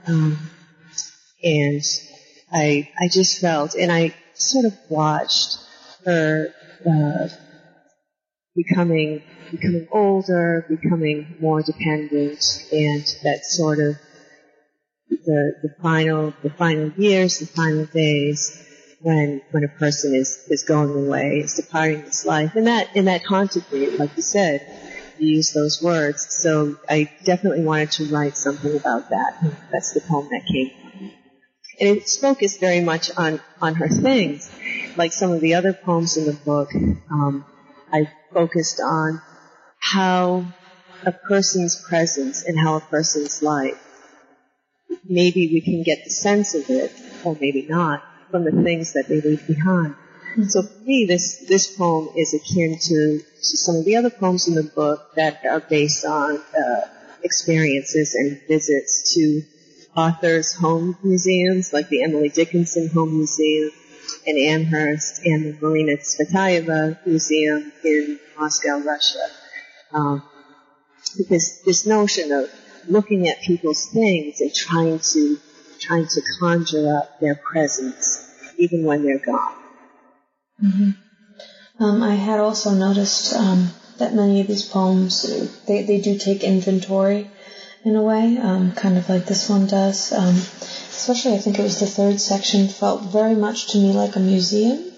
Um, 0.07 0.39
and 1.43 1.83
I, 2.53 2.91
I 3.01 3.09
just 3.09 3.41
felt, 3.41 3.75
and 3.75 3.93
I 3.93 4.15
sort 4.35 4.65
of 4.65 4.77
watched 4.89 5.59
her, 6.05 6.49
uh, 6.89 7.29
becoming, 8.55 9.23
becoming 9.51 9.89
older, 9.93 10.65
becoming 10.69 11.37
more 11.41 11.63
dependent, 11.63 12.45
and 12.73 13.05
that 13.25 13.41
sort 13.45 13.81
of 13.81 13.97
the, 15.09 15.55
the 15.63 15.75
final, 15.83 16.33
the 16.43 16.51
final 16.51 16.91
years, 16.93 17.39
the 17.39 17.47
final 17.47 17.87
days, 17.87 18.61
when, 19.01 19.43
when 19.51 19.65
a 19.65 19.69
person 19.69 20.15
is, 20.15 20.47
is 20.49 20.63
going 20.63 20.91
away, 20.91 21.41
is 21.41 21.55
departing 21.55 22.03
this 22.03 22.25
life. 22.25 22.55
And 22.55 22.67
that, 22.67 22.89
and 22.95 23.09
that 23.09 23.23
haunted 23.25 23.71
me, 23.71 23.91
like 23.91 24.17
you 24.17 24.23
said 24.23 24.84
use 25.19 25.53
those 25.53 25.83
words. 25.83 26.27
So 26.31 26.77
I 26.89 27.11
definitely 27.25 27.65
wanted 27.65 27.93
to 27.93 28.07
write 28.07 28.37
something 28.37 28.77
about 28.77 29.11
that. 29.11 29.39
That's 29.73 29.93
the 29.93 30.01
poem 30.01 30.29
that 30.31 30.47
came. 30.47 30.71
And 31.81 31.99
it's 31.99 32.17
focused 32.19 32.61
very 32.61 32.81
much 32.81 33.11
on, 33.17 33.41
on 33.61 33.75
her 33.75 33.89
things. 33.89 34.51
Like 34.97 35.13
some 35.13 35.33
of 35.33 35.41
the 35.41 35.55
other 35.55 35.73
poems 35.73 36.17
in 36.17 36.27
the 36.27 36.33
book, 36.33 36.71
um, 37.11 37.45
I 37.93 38.11
focused 38.33 38.81
on 38.81 39.21
how 39.81 40.47
a 41.05 41.13
person's 41.13 41.83
presence 41.89 42.45
and 42.45 42.59
how 42.59 42.77
a 42.77 42.81
person's 42.81 43.43
life, 43.43 43.79
maybe 45.05 45.51
we 45.53 45.61
can 45.61 45.83
get 45.83 46.05
the 46.05 46.11
sense 46.11 46.55
of 46.55 46.71
it, 46.71 46.93
or 47.25 47.37
maybe 47.41 47.67
not, 47.69 48.03
from 48.31 48.45
the 48.45 48.63
things 48.63 48.93
that 48.95 49.09
they 49.09 49.21
leave 49.21 49.47
behind. 49.47 49.95
So 50.49 50.63
for 50.63 50.81
me, 50.81 51.05
this, 51.07 51.45
this 51.47 51.77
poem 51.77 52.09
is 52.17 52.35
akin 52.35 52.79
to, 52.79 53.19
to 53.19 53.57
some 53.57 53.77
of 53.77 53.85
the 53.85 53.97
other 53.97 54.11
poems 54.11 54.49
in 54.49 54.55
the 54.55 54.65
book 54.65 55.15
that 55.15 55.45
are 55.45 55.61
based 55.61 56.05
on 56.05 56.39
uh, 56.39 56.81
experiences 57.23 58.15
and 58.15 58.41
visits 58.49 59.15
to 59.15 59.43
authors' 59.97 60.53
home 60.53 60.99
museums, 61.05 61.73
like 61.73 61.89
the 61.89 62.03
Emily 62.03 62.29
Dickinson 62.29 62.89
Home 62.89 63.17
Museum 63.17 63.71
in 64.27 64.37
Amherst 64.37 65.25
and 65.25 65.45
the 65.45 65.59
Marina 65.61 65.97
Tsvetaeva 65.97 67.07
Museum 67.07 67.73
in 67.85 68.19
Moscow, 68.39 68.81
Russia. 68.81 69.27
Um, 69.93 70.23
this 71.29 71.63
this 71.65 71.87
notion 71.87 72.33
of 72.33 72.51
looking 72.89 73.29
at 73.29 73.41
people's 73.43 73.87
things 73.87 74.41
and 74.41 74.53
trying 74.53 74.99
to 74.99 75.39
trying 75.79 76.07
to 76.09 76.21
conjure 76.41 76.97
up 76.97 77.21
their 77.21 77.37
presence 77.37 78.31
even 78.59 78.85
when 78.85 79.05
they're 79.05 79.25
gone. 79.25 79.64
Mm-hmm. 80.63 81.83
Um, 81.83 82.03
I 82.03 82.15
had 82.15 82.41
also 82.41 82.71
noticed 82.71 83.35
um, 83.35 83.71
that 83.99 84.15
many 84.15 84.41
of 84.41 84.47
these 84.47 84.65
poems 84.65 85.23
they 85.67 85.83
they 85.83 86.01
do 86.01 86.17
take 86.19 86.45
inventory 86.45 87.31
in 87.85 87.97
a 87.97 88.03
way, 88.03 88.39
um, 88.39 88.73
kind 88.73 88.97
of 88.97 89.09
like 89.09 89.27
this 89.27 89.49
one 89.49 89.67
does. 89.67 90.13
Um, 90.13 90.35
especially, 90.35 91.35
I 91.35 91.39
think 91.39 91.59
it 91.59 91.63
was 91.63 91.81
the 91.81 91.87
third 91.87 92.21
section 92.21 92.69
felt 92.69 93.03
very 93.03 93.35
much 93.35 93.73
to 93.73 93.79
me 93.79 93.93
like 93.93 94.17
a 94.17 94.21
museum. 94.21 94.91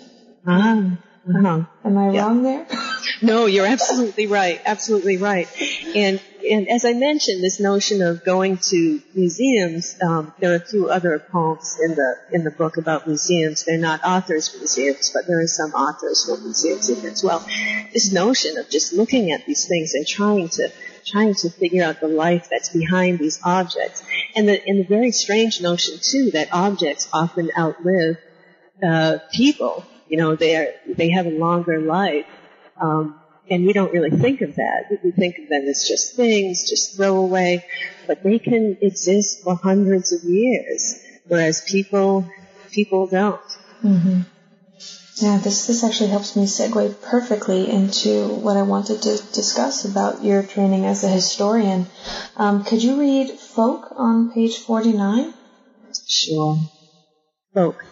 Ah, 0.47 0.99
uh-huh. 1.29 1.65
Am 1.85 1.99
I 1.99 2.11
yeah. 2.11 2.23
wrong 2.23 2.43
there? 2.43 2.67
no, 3.23 3.47
you're 3.47 3.67
absolutely 3.67 4.27
right. 4.27 4.61
Absolutely 4.65 5.17
right. 5.17 5.49
And 5.95 6.21
and 6.49 6.69
as 6.69 6.85
I 6.85 6.93
mentioned, 6.93 7.43
this 7.43 7.59
notion 7.59 8.03
of 8.03 8.25
going 8.25 8.59
to 8.71 9.03
museums, 9.15 9.97
um, 10.01 10.33
there 10.39 10.53
are 10.53 10.57
a 10.57 10.67
few 10.67 10.89
other 10.89 11.19
poems 11.19 11.77
in 11.83 11.95
the 11.95 12.17
in 12.33 12.45
the 12.45 12.51
book 12.51 12.77
about 12.77 13.07
museums. 13.07 13.65
They're 13.65 13.79
not 13.79 14.05
authors 14.05 14.55
museums, 14.57 15.11
but 15.13 15.27
there 15.27 15.41
are 15.41 15.47
some 15.47 15.73
authors 15.73 16.25
for 16.25 16.37
museums 16.41 16.89
in 16.89 17.05
as 17.07 17.23
well. 17.25 17.45
This 17.93 18.13
notion 18.13 18.59
of 18.59 18.69
just 18.71 18.93
looking 18.93 19.33
at 19.33 19.47
these 19.47 19.67
things 19.67 19.95
and 19.95 20.07
trying 20.07 20.49
to 20.51 20.71
trying 21.07 21.35
to 21.35 21.51
figure 21.51 21.85
out 21.85 22.01
the 22.01 22.09
life 22.09 22.49
that's 22.51 22.69
behind 22.71 23.19
these 23.19 23.41
objects, 23.45 24.05
and 24.35 24.49
the 24.49 24.61
and 24.67 24.81
the 24.81 24.87
very 24.89 25.11
strange 25.11 25.61
notion 25.61 25.99
too 26.01 26.31
that 26.33 26.49
objects 26.53 27.09
often 27.13 27.51
outlive 27.59 28.19
uh, 28.87 29.19
people. 29.33 29.85
You 30.09 30.19
know, 30.19 30.37
they 30.37 30.57
are 30.57 30.69
they 30.87 31.11
have 31.11 31.27
a 31.27 31.31
longer 31.31 31.81
life. 31.81 32.27
Um, 32.81 33.19
and 33.51 33.65
we 33.65 33.73
don't 33.73 33.93
really 33.93 34.11
think 34.11 34.41
of 34.41 34.57
that. 34.57 35.01
We 35.03 35.13
think 35.13 35.39
of 35.39 35.49
them 35.49 35.67
as 35.69 35.87
just 35.89 36.17
things, 36.17 36.69
just 36.69 36.97
throwaway, 36.97 37.65
but 38.07 38.23
they 38.23 38.39
can 38.39 38.79
exist 38.81 39.43
for 39.43 39.55
hundreds 39.55 40.13
of 40.13 40.25
years, 40.25 41.01
whereas 41.29 41.63
people, 41.63 42.29
people 42.73 43.07
don't. 43.07 43.41
Mm-hmm. 43.85 44.21
Yeah, 45.17 45.39
this, 45.39 45.67
this 45.67 45.83
actually 45.83 46.11
helps 46.11 46.37
me 46.37 46.45
segue 46.45 47.01
perfectly 47.03 47.71
into 47.71 48.29
what 48.29 48.57
I 48.59 48.63
wanted 48.63 49.01
to 49.03 49.17
discuss 49.33 49.87
about 49.87 50.23
your 50.23 50.43
training 50.43 50.85
as 50.85 51.05
a 51.05 51.09
historian. 51.09 51.87
Um, 52.37 52.65
could 52.65 52.83
you 52.83 53.01
read 53.01 53.31
Folk 53.31 53.95
on 53.97 54.33
page 54.33 54.59
49? 54.59 55.33
Sure. 56.07 56.59
Folk. 57.55 57.83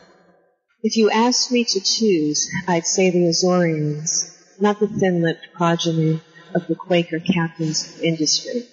If 0.83 0.99
you 0.99 1.11
asked 1.11 1.50
me 1.50 1.64
to 1.64 1.81
choose, 1.81 2.50
I'd 2.69 2.87
say 2.87 3.09
the 3.09 3.29
Azorians 3.29 4.34
not 4.61 4.81
the 4.81 4.89
thin-lipped 4.89 5.49
progeny 5.55 6.21
of 6.55 6.67
the 6.67 6.75
Quaker 6.75 7.19
captains 7.19 7.95
of 7.95 8.03
industry. 8.03 8.67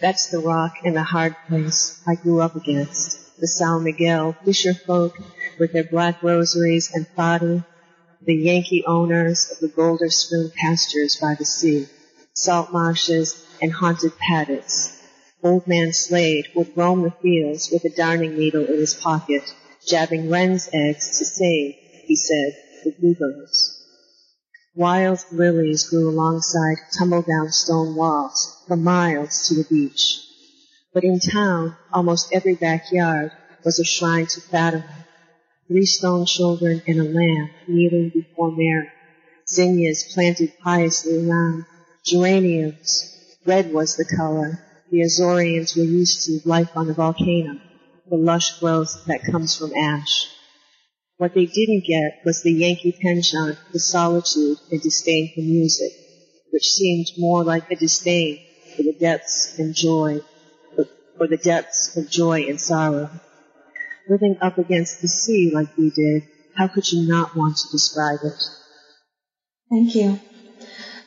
That's 0.00 0.30
the 0.30 0.40
rock 0.40 0.74
and 0.84 0.96
the 0.96 1.02
hard 1.02 1.36
place 1.48 2.02
I 2.06 2.16
grew 2.16 2.40
up 2.40 2.56
against. 2.56 3.38
The 3.40 3.46
San 3.46 3.84
Miguel 3.84 4.36
fisher 4.44 4.74
folk 4.74 5.16
with 5.58 5.72
their 5.72 5.84
black 5.84 6.22
rosaries 6.22 6.90
and 6.92 7.06
fado, 7.16 7.64
the 8.24 8.34
Yankee 8.34 8.84
owners 8.86 9.50
of 9.50 9.58
the 9.60 9.68
Golder 9.68 10.10
Spoon 10.10 10.50
pastures 10.56 11.16
by 11.16 11.34
the 11.38 11.44
sea, 11.44 11.86
salt 12.34 12.72
marshes 12.72 13.46
and 13.60 13.72
haunted 13.72 14.12
paddocks. 14.18 15.00
Old 15.42 15.66
man 15.66 15.92
Slade 15.92 16.48
would 16.54 16.76
roam 16.76 17.02
the 17.02 17.10
fields 17.10 17.70
with 17.72 17.84
a 17.84 17.96
darning 17.96 18.36
needle 18.38 18.64
in 18.64 18.78
his 18.78 18.94
pocket, 18.94 19.54
jabbing 19.86 20.30
wren's 20.30 20.68
eggs 20.72 21.18
to 21.18 21.24
save, 21.24 21.74
he 22.06 22.16
said, 22.16 22.56
the 22.84 22.92
bluebirds. 22.98 23.61
Wild 24.74 25.22
lilies 25.30 25.84
grew 25.84 26.08
alongside 26.08 26.78
tumble-down 26.98 27.52
stone 27.52 27.94
walls 27.94 28.56
for 28.66 28.74
miles 28.74 29.46
to 29.48 29.54
the 29.54 29.64
beach. 29.64 30.26
But 30.94 31.04
in 31.04 31.20
town, 31.20 31.76
almost 31.92 32.32
every 32.32 32.54
backyard 32.54 33.32
was 33.64 33.78
a 33.78 33.84
shrine 33.84 34.26
to 34.28 34.40
Fatima. 34.40 35.06
Three 35.68 35.84
stone 35.84 36.24
children 36.24 36.80
and 36.86 37.00
a 37.00 37.04
lamb 37.04 37.50
kneeling 37.68 38.12
before 38.14 38.50
Mary. 38.50 38.90
Zinnias 39.46 40.10
planted 40.14 40.58
piously 40.62 41.28
around. 41.28 41.66
Geraniums. 42.02 43.36
Red 43.44 43.74
was 43.74 43.96
the 43.96 44.06
color. 44.06 44.58
The 44.90 45.02
Azorians 45.02 45.76
were 45.76 45.84
used 45.84 46.24
to 46.26 46.48
life 46.48 46.74
on 46.74 46.88
a 46.88 46.94
volcano, 46.94 47.60
the 48.08 48.16
lush 48.16 48.58
growth 48.58 49.04
that 49.06 49.24
comes 49.24 49.54
from 49.54 49.74
ash. 49.74 50.31
What 51.22 51.34
they 51.34 51.46
didn't 51.46 51.84
get 51.84 52.20
was 52.24 52.42
the 52.42 52.52
Yankee 52.52 52.90
penchant 53.00 53.56
for 53.70 53.78
solitude 53.78 54.58
and 54.72 54.82
disdain 54.82 55.30
for 55.32 55.40
music, 55.40 55.92
which 56.50 56.68
seemed 56.68 57.12
more 57.16 57.44
like 57.44 57.70
a 57.70 57.76
disdain 57.76 58.40
for 58.74 58.82
the 58.82 58.92
depths 58.92 59.56
and 59.56 59.72
joy, 59.72 60.20
for 60.74 61.28
the 61.28 61.36
depths 61.36 61.96
of 61.96 62.10
joy 62.10 62.46
and 62.48 62.60
sorrow. 62.60 63.08
Living 64.08 64.36
up 64.40 64.58
against 64.58 65.00
the 65.00 65.06
sea 65.06 65.52
like 65.54 65.76
we 65.76 65.90
did, 65.90 66.24
how 66.56 66.66
could 66.66 66.90
you 66.90 67.06
not 67.06 67.36
want 67.36 67.56
to 67.56 67.70
describe 67.70 68.18
it? 68.24 68.42
Thank 69.70 69.94
you. 69.94 70.18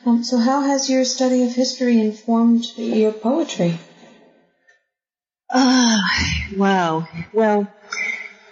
Um, 0.06 0.24
so 0.24 0.38
how 0.38 0.62
has 0.62 0.88
your 0.88 1.04
study 1.04 1.42
of 1.42 1.52
history 1.52 2.00
informed 2.00 2.64
your 2.78 3.12
poetry? 3.12 3.78
Ah, 5.50 6.00
wow. 6.56 7.06
Well, 7.34 7.68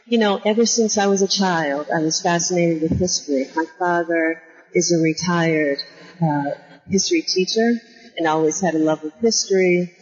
you 0.06 0.18
know, 0.18 0.40
ever 0.44 0.66
since 0.66 0.98
I 0.98 1.06
was 1.06 1.22
a 1.22 1.28
child, 1.28 1.86
I 1.94 2.00
was 2.00 2.20
fascinated 2.20 2.82
with 2.82 2.98
history. 2.98 3.46
My 3.54 3.64
father 3.78 4.42
is 4.74 4.92
a 4.92 4.98
retired 4.98 5.78
uh, 6.22 6.50
history 6.88 7.22
teacher 7.22 7.80
and 8.16 8.26
always 8.26 8.60
had 8.60 8.74
a 8.74 8.78
love 8.78 9.02
of 9.02 9.12
history. 9.20 9.94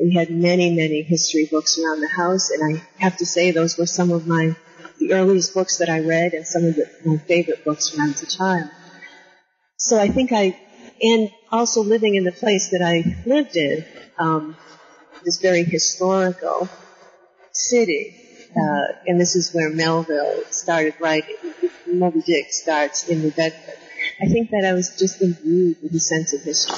We 0.00 0.14
had 0.14 0.30
many, 0.30 0.74
many 0.74 1.02
history 1.02 1.48
books 1.50 1.78
around 1.78 2.00
the 2.00 2.08
house, 2.08 2.50
and 2.50 2.76
I 2.76 2.82
have 3.02 3.16
to 3.16 3.26
say 3.26 3.50
those 3.50 3.76
were 3.76 3.86
some 3.86 4.12
of 4.12 4.26
my 4.26 4.56
the 5.00 5.12
earliest 5.12 5.54
books 5.54 5.78
that 5.78 5.88
I 5.88 6.00
read 6.00 6.34
and 6.34 6.46
some 6.46 6.64
of 6.64 6.76
the, 6.76 6.88
my 7.04 7.16
favorite 7.18 7.64
books 7.64 7.92
when 7.92 8.06
I 8.06 8.08
was 8.08 8.22
a 8.22 8.26
child. 8.26 8.70
So 9.76 9.98
I 9.98 10.08
think 10.08 10.32
I, 10.32 10.58
and 11.00 11.30
also 11.50 11.82
living 11.82 12.14
in 12.14 12.24
the 12.24 12.32
place 12.32 12.70
that 12.70 12.82
I 12.82 13.16
lived 13.26 13.56
in, 13.56 13.84
um, 14.18 14.56
this 15.24 15.38
very 15.40 15.64
historical 15.64 16.68
city, 17.52 18.27
uh, 18.56 18.92
and 19.06 19.20
this 19.20 19.36
is 19.36 19.52
where 19.52 19.70
Melville 19.70 20.42
started 20.50 20.94
writing. 21.00 21.36
Moby 21.86 22.20
Dick 22.20 22.52
starts 22.52 23.08
in 23.08 23.22
New 23.22 23.30
Bedford. 23.30 23.78
I 24.20 24.26
think 24.26 24.50
that 24.50 24.64
I 24.64 24.72
was 24.72 24.96
just 24.96 25.20
imbued 25.22 25.76
with 25.82 25.94
a 25.94 26.00
sense 26.00 26.32
of 26.32 26.42
history. 26.42 26.76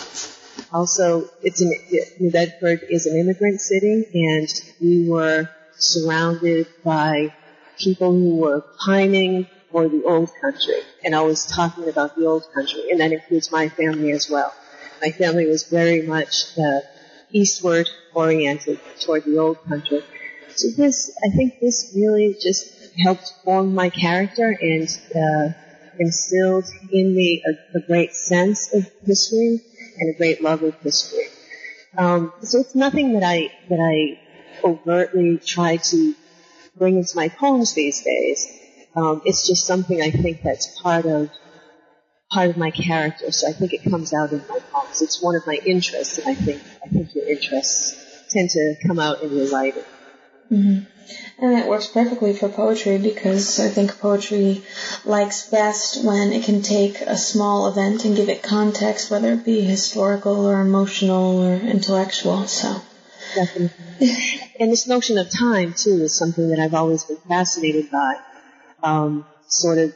Also, 0.73 1.29
it's 1.43 1.61
an, 1.61 1.73
New 2.19 2.31
Bedford 2.31 2.81
is 2.89 3.07
an 3.07 3.17
immigrant 3.19 3.61
city, 3.61 4.07
and 4.15 4.49
we 4.81 5.09
were 5.09 5.49
surrounded 5.77 6.67
by 6.85 7.35
people 7.79 8.13
who 8.13 8.37
were 8.37 8.63
pining 8.79 9.47
for 9.71 9.89
the 9.89 10.03
old 10.05 10.31
country 10.41 10.81
and 11.05 11.15
always 11.15 11.47
talking 11.47 11.89
about 11.89 12.17
the 12.17 12.27
old 12.27 12.45
country, 12.53 12.91
and 12.91 13.01
that 13.01 13.13
includes 13.13 13.51
my 13.51 13.69
family 13.69 14.11
as 14.13 14.29
well. 14.29 14.53
My 15.01 15.11
family 15.11 15.47
was 15.47 15.65
very 15.65 16.03
much 16.03 16.59
uh, 16.59 16.81
eastward 17.33 17.89
oriented 18.15 18.81
toward 19.01 19.25
the 19.25 19.39
old 19.39 19.63
country. 19.65 20.03
So 20.61 20.69
this, 20.77 21.11
I 21.25 21.35
think 21.35 21.59
this 21.59 21.91
really 21.97 22.37
just 22.39 22.71
helped 22.99 23.33
form 23.45 23.75
my 23.75 23.89
character 23.89 24.51
and 24.61 24.87
uh, 25.17 25.55
instilled 25.99 26.67
in 26.93 27.15
me 27.15 27.43
a, 27.47 27.79
a, 27.79 27.81
great 27.81 28.15
sense 28.15 28.75
of 28.75 28.87
history 29.07 29.63
and 29.99 30.15
a 30.15 30.19
great 30.19 30.43
love 30.43 30.63
of 30.63 30.75
history. 30.83 31.25
Um, 31.97 32.35
so 32.43 32.61
it's 32.61 32.75
nothing 32.75 33.15
that 33.15 33.23
I 33.23 33.51
that 33.71 33.81
I 33.81 34.21
overtly 34.63 35.39
try 35.39 35.79
to 35.79 36.15
bring 36.77 36.99
into 36.99 37.17
my 37.17 37.31
poems 37.31 37.73
these 37.73 38.03
days. 38.03 38.47
Um, 38.95 39.23
it's 39.25 39.47
just 39.49 39.67
something 39.67 40.03
I 40.03 40.11
think 40.11 40.43
that's 40.43 40.79
part 40.83 41.07
of 41.07 41.31
part 42.31 42.51
of 42.51 42.59
my 42.59 42.71
character. 42.71 43.33
So 43.33 43.49
I 43.49 43.53
think 43.53 43.73
it 43.73 43.83
comes 43.89 44.13
out 44.13 44.33
in 44.33 44.45
my 44.47 44.59
poems. 44.73 45.01
It's 45.01 45.23
one 45.23 45.37
of 45.37 45.47
my 45.47 45.59
interests, 45.65 46.19
and 46.19 46.29
I 46.29 46.35
think 46.35 46.61
I 46.85 46.89
think 46.89 47.15
your 47.15 47.27
interests 47.27 47.97
tend 48.29 48.51
to 48.51 48.75
come 48.87 48.99
out 48.99 49.23
in 49.23 49.35
your 49.35 49.49
writing. 49.49 49.85
Mm-hmm. 50.51 50.85
And 51.45 51.59
it 51.59 51.67
works 51.67 51.87
perfectly 51.87 52.33
for 52.33 52.49
poetry 52.49 52.99
because 52.99 53.59
I 53.59 53.69
think 53.69 53.99
poetry 53.99 54.63
likes 55.05 55.49
best 55.49 56.05
when 56.05 56.33
it 56.33 56.45
can 56.45 56.63
take 56.63 57.01
a 57.01 57.17
small 57.17 57.69
event 57.69 58.05
and 58.05 58.17
give 58.17 58.29
it 58.29 58.43
context, 58.43 59.11
whether 59.11 59.33
it 59.33 59.45
be 59.45 59.61
historical 59.63 60.47
or 60.47 60.61
emotional 60.61 61.39
or 61.43 61.55
intellectual. 61.55 62.47
So. 62.47 62.83
Definitely. 63.35 64.13
and 64.61 64.73
this 64.73 64.87
notion 64.87 65.19
of 65.19 65.31
time 65.31 65.73
too 65.75 66.03
is 66.03 66.17
something 66.17 66.49
that 66.51 66.59
I've 66.59 66.75
always 66.75 67.05
been 67.05 67.17
fascinated 67.29 67.91
by. 67.91 68.17
Um, 68.83 69.25
sort 69.47 69.79
of, 69.79 69.95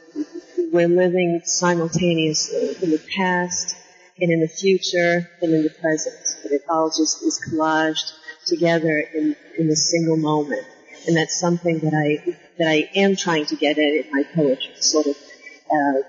we're 0.71 0.87
living 0.87 1.41
simultaneously 1.43 2.75
in 2.81 2.91
the 2.91 3.01
past 3.15 3.75
and 4.19 4.31
in 4.31 4.39
the 4.39 4.47
future 4.47 5.29
and 5.41 5.53
in 5.53 5.63
the 5.63 5.69
present. 5.69 6.37
But 6.43 6.51
it 6.51 6.63
all 6.69 6.89
just 6.89 7.23
is 7.23 7.41
collaged 7.49 8.13
together 8.45 8.99
in, 8.99 9.35
in 9.57 9.69
a 9.69 9.75
single 9.75 10.17
moment. 10.17 10.65
And 11.07 11.15
that's 11.15 11.39
something 11.39 11.79
that 11.79 11.93
I, 11.93 12.37
that 12.57 12.67
I 12.67 12.89
am 12.95 13.15
trying 13.15 13.45
to 13.47 13.55
get 13.55 13.77
at 13.77 13.83
in 13.83 14.05
my 14.11 14.23
poetry, 14.33 14.73
sort 14.79 15.07
of, 15.07 15.15
uh, 15.71 16.01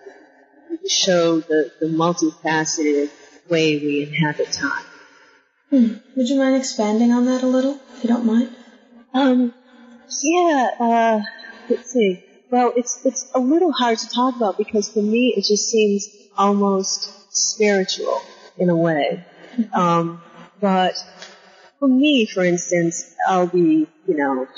show 0.88 1.40
the, 1.40 1.72
the 1.81 1.87
multifaceted 1.87 3.11
way 3.49 3.79
we 3.79 4.03
inhabit 4.05 4.53
time. 4.53 4.85
Hmm. 5.70 5.94
Would 6.16 6.29
you 6.29 6.37
mind 6.37 6.57
expanding 6.57 7.12
on 7.12 7.27
that 7.27 7.42
a 7.42 7.46
little, 7.46 7.79
if 7.96 8.05
you 8.05 8.09
don't 8.09 8.25
mind? 8.25 8.55
Um, 9.12 9.55
yeah, 10.22 10.70
uh, 10.79 11.20
let's 11.68 11.90
see. 11.90 12.25
Well, 12.51 12.72
it's, 12.77 13.05
it's 13.05 13.31
a 13.35 13.40
little 13.40 13.72
hard 13.72 13.99
to 13.99 14.09
talk 14.09 14.37
about 14.37 14.57
because 14.57 14.88
for 14.88 15.03
me 15.03 15.35
it 15.37 15.44
just 15.44 15.68
seems 15.68 16.09
almost 16.38 17.11
spiritual 17.37 18.20
in 18.57 18.70
a 18.70 18.77
way. 18.77 19.25
Mm-hmm. 19.57 19.75
Um, 19.75 20.22
but 20.61 20.94
for 21.87 21.92
me, 21.92 22.27
for 22.27 22.44
instance, 22.44 23.14
I'll 23.29 23.46
be, 23.46 23.87
you 24.09 24.16
know, 24.16 24.49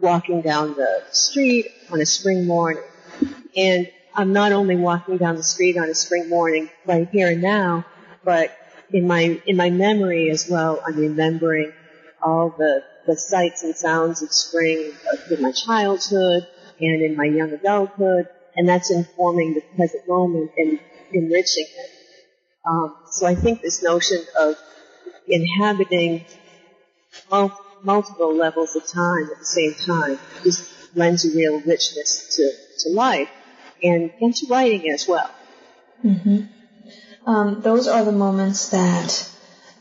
walking 0.00 0.42
down 0.42 0.74
the 0.74 1.02
street 1.12 1.66
on 1.90 1.98
a 1.98 2.04
spring 2.04 2.46
morning, 2.46 2.82
and 3.56 3.90
I'm 4.14 4.34
not 4.34 4.52
only 4.52 4.76
walking 4.76 5.16
down 5.16 5.36
the 5.36 5.42
street 5.42 5.78
on 5.78 5.88
a 5.88 5.94
spring 5.94 6.28
morning 6.28 6.68
right 6.84 7.08
here 7.08 7.30
and 7.30 7.40
now, 7.40 7.86
but 8.22 8.54
in 8.92 9.06
my 9.06 9.40
in 9.46 9.56
my 9.56 9.70
memory 9.70 10.30
as 10.30 10.46
well, 10.50 10.82
I'm 10.86 10.96
remembering 10.96 11.72
all 12.22 12.50
the 12.50 12.82
the 13.06 13.16
sights 13.16 13.62
and 13.62 13.74
sounds 13.74 14.20
of 14.20 14.30
spring 14.30 14.92
in 15.30 15.40
my 15.40 15.52
childhood 15.52 16.46
and 16.80 17.00
in 17.00 17.16
my 17.16 17.24
young 17.24 17.50
adulthood, 17.52 18.28
and 18.56 18.68
that's 18.68 18.90
informing 18.90 19.54
the 19.54 19.62
present 19.74 20.06
moment 20.06 20.50
and 20.58 20.78
enriching 21.14 21.66
it. 21.66 21.90
Um, 22.68 22.94
so 23.10 23.26
I 23.26 23.34
think 23.34 23.62
this 23.62 23.82
notion 23.82 24.22
of 24.38 24.56
inhabiting 25.26 26.24
mul- 27.30 27.58
multiple 27.82 28.34
levels 28.34 28.74
of 28.76 28.86
time 28.86 29.28
at 29.30 29.38
the 29.38 29.44
same 29.44 29.74
time 29.74 30.18
just 30.42 30.68
lends 30.94 31.24
a 31.24 31.36
real 31.36 31.60
richness 31.60 32.36
to, 32.36 32.50
to 32.78 32.94
life 32.94 33.28
and, 33.82 34.10
and 34.20 34.34
to 34.34 34.46
writing 34.48 34.90
as 34.90 35.06
well. 35.06 35.30
Mm-hmm. 36.04 36.44
Um, 37.26 37.60
those 37.60 37.88
are 37.88 38.04
the 38.04 38.12
moments 38.12 38.70
that 38.70 39.30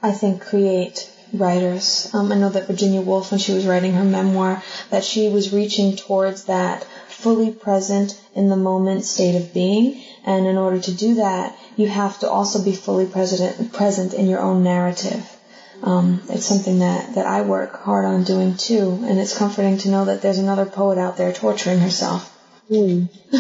I 0.04 0.12
think 0.12 0.42
create 0.42 1.10
writers. 1.34 2.10
Um, 2.14 2.32
I 2.32 2.36
know 2.36 2.50
that 2.50 2.68
Virginia 2.68 3.02
Woolf, 3.02 3.32
when 3.32 3.40
she 3.40 3.54
was 3.54 3.66
writing 3.66 3.94
her 3.94 4.04
memoir, 4.04 4.64
that 4.90 5.04
she 5.04 5.30
was 5.30 5.54
reaching 5.54 5.96
towards 5.96 6.46
that 6.46 6.84
fully 7.08 7.52
present 7.52 8.20
in 8.36 8.50
the 8.50 8.56
moment 8.56 9.06
state 9.06 9.36
of 9.36 9.54
being. 9.54 10.04
And 10.26 10.46
in 10.46 10.58
order 10.58 10.80
to 10.80 10.94
do 10.94 11.16
that, 11.16 11.58
you 11.76 11.88
have 11.88 12.20
to 12.20 12.30
also 12.30 12.64
be 12.64 12.74
fully 12.74 13.06
present, 13.06 13.74
present 13.74 14.14
in 14.14 14.28
your 14.28 14.40
own 14.40 14.64
narrative. 14.64 15.37
Um, 15.84 16.22
it's 16.30 16.46
something 16.46 16.80
that, 16.80 17.16
that 17.16 17.26
I 17.26 17.42
work 17.42 17.82
hard 17.82 18.06
on 18.06 18.24
doing 18.24 18.58
too, 18.58 19.04
and 19.04 19.20
it's 19.20 19.38
comforting 19.38 19.78
to 19.80 19.90
know 19.90 20.06
that 20.06 20.22
there's 20.22 20.40
another 20.40 20.66
poet 20.66 20.98
out 20.98 21.18
there 21.18 21.32
torturing 21.32 21.80
herself. 21.80 22.34
Mm. 22.70 23.10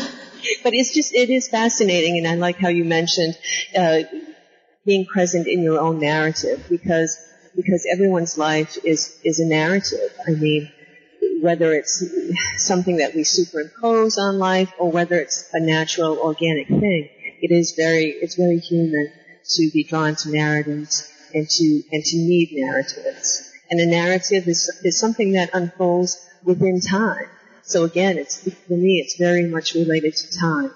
but 0.63 0.73
it's 0.73 0.93
just, 0.93 1.13
it 1.13 1.29
is 1.29 1.47
fascinating, 1.47 2.17
and 2.17 2.27
I 2.27 2.35
like 2.35 2.57
how 2.57 2.69
you 2.69 2.85
mentioned 2.85 3.37
uh, 3.75 4.01
being 4.85 5.05
present 5.05 5.47
in 5.47 5.63
your 5.63 5.79
own 5.79 5.99
narrative 5.99 6.65
because 6.69 7.17
because 7.55 7.87
everyone's 7.91 8.37
life 8.37 8.77
is 8.83 9.19
is 9.23 9.39
a 9.39 9.45
narrative. 9.45 10.13
I 10.25 10.31
mean, 10.31 10.71
whether 11.41 11.73
it's 11.73 12.03
something 12.57 12.97
that 12.97 13.15
we 13.15 13.23
superimpose 13.23 14.17
on 14.17 14.37
life 14.37 14.71
or 14.77 14.91
whether 14.91 15.19
it's 15.19 15.49
a 15.53 15.59
natural, 15.59 16.17
organic 16.19 16.67
thing, 16.67 17.09
it 17.41 17.51
is 17.51 17.73
very 17.73 18.11
it's 18.21 18.35
very 18.35 18.59
human 18.59 19.11
to 19.55 19.71
be 19.71 19.83
drawn 19.83 20.15
to 20.15 20.29
narratives 20.29 21.11
and 21.37 21.47
to 21.47 21.83
and 21.91 22.03
to 22.03 22.17
need 22.17 22.49
narratives. 22.53 23.51
And 23.69 23.79
a 23.79 23.85
narrative 23.85 24.47
is 24.47 24.81
is 24.83 24.99
something 24.99 25.33
that 25.33 25.51
unfolds 25.53 26.17
within 26.43 26.81
time. 26.81 27.27
So 27.63 27.83
again, 27.83 28.17
it's 28.17 28.41
for 28.67 28.77
me, 28.77 28.99
it's 29.03 29.17
very 29.17 29.47
much 29.47 29.75
related 29.75 30.15
to 30.15 30.37
time. 30.37 30.71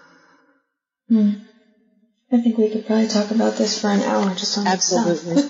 Hmm. 1.08 1.32
I 2.34 2.40
think 2.42 2.58
we 2.58 2.70
could 2.70 2.86
probably 2.86 3.10
talk 3.10 3.32
about 3.32 3.58
this 3.58 3.82
for 3.82 3.90
an 3.90 4.02
hour 4.02 4.34
just 4.36 4.58
on 4.58 4.66
Absolutely. 4.66 5.44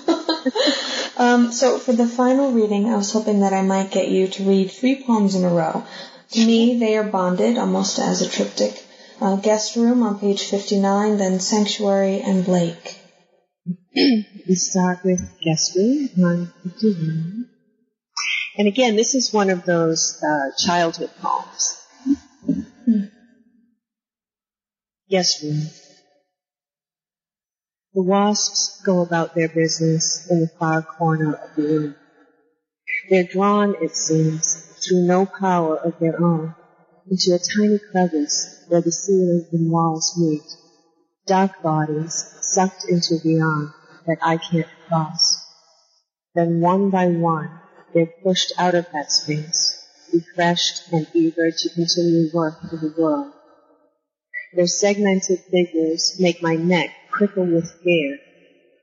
um, 1.18 1.52
so 1.52 1.78
for 1.78 1.94
the 1.94 2.08
final 2.08 2.54
reading, 2.54 2.90
I 2.90 2.96
was 2.96 3.12
hoping 3.12 3.42
that 3.42 3.54
I 3.54 3.62
might 3.62 3.92
get 3.92 4.08
you 4.08 4.28
to 4.28 4.44
read 4.44 4.72
three 4.72 5.04
poems 5.04 5.36
in 5.36 5.44
a 5.44 5.50
row. 5.50 5.86
To 6.32 6.46
me, 6.46 6.80
they 6.80 6.98
are 6.98 7.04
bonded 7.04 7.60
almost 7.60 8.00
as 8.00 8.22
a 8.22 8.30
triptych. 8.30 8.84
Uh, 9.20 9.36
Guest 9.36 9.76
Room 9.76 10.02
on 10.02 10.18
page 10.18 10.50
59, 10.50 11.18
then 11.18 11.40
Sanctuary 11.40 12.22
and 12.22 12.44
Blake. 12.44 12.98
we 14.48 14.56
start 14.56 15.04
with 15.04 15.20
Room 15.42 16.10
on 16.24 16.54
59. 16.64 17.46
And 18.58 18.68
again, 18.68 18.96
this 18.96 19.16
is 19.16 19.34
one 19.34 19.50
of 19.50 19.66
those 19.66 20.22
uh, 20.24 20.52
childhood 20.58 21.12
poems. 21.22 21.82
Room. 25.44 25.68
The 27.94 28.02
wasps 28.02 28.82
go 28.86 29.02
about 29.02 29.36
their 29.36 29.50
business 29.50 30.28
in 30.30 30.42
the 30.42 30.48
far 30.48 30.82
corner 30.82 31.34
of 31.34 31.56
the 31.56 31.64
room. 31.64 31.96
They're 33.10 33.24
drawn, 33.24 33.76
it 33.82 33.96
seems, 33.96 34.78
through 34.86 35.06
no 35.08 35.26
power 35.26 35.78
of 35.78 36.00
their 36.00 36.22
own, 36.22 36.56
into 37.10 37.34
a 37.34 37.40
tiny 37.40 37.80
crevice 37.92 38.64
where 38.68 38.82
the 38.82 38.92
ceiling 38.92 39.46
and 39.52 39.72
walls 39.72 40.18
meet. 40.18 40.44
Dark 41.28 41.62
bodies 41.62 42.14
sucked 42.42 42.86
into 42.90 43.20
beyond 43.22 43.74
that 44.08 44.18
I 44.22 44.38
can't 44.38 44.68
cross. 44.88 45.46
Then 46.36 46.62
one 46.62 46.90
by 46.90 47.08
one, 47.08 47.50
they're 47.94 48.14
pushed 48.24 48.54
out 48.58 48.76
of 48.76 48.88
that 48.94 49.12
space, 49.12 49.86
refreshed 50.14 50.92
and 50.92 51.08
eager 51.14 51.52
to 51.52 51.70
continue 51.70 52.30
work 52.34 52.62
for 52.62 52.78
the 52.78 52.94
world. 52.98 53.34
Their 54.54 54.68
segmented 54.68 55.40
figures 55.40 56.18
make 56.20 56.42
my 56.42 56.56
neck 56.56 56.90
prickle 57.10 57.46
with 57.46 57.72
fear 57.84 58.18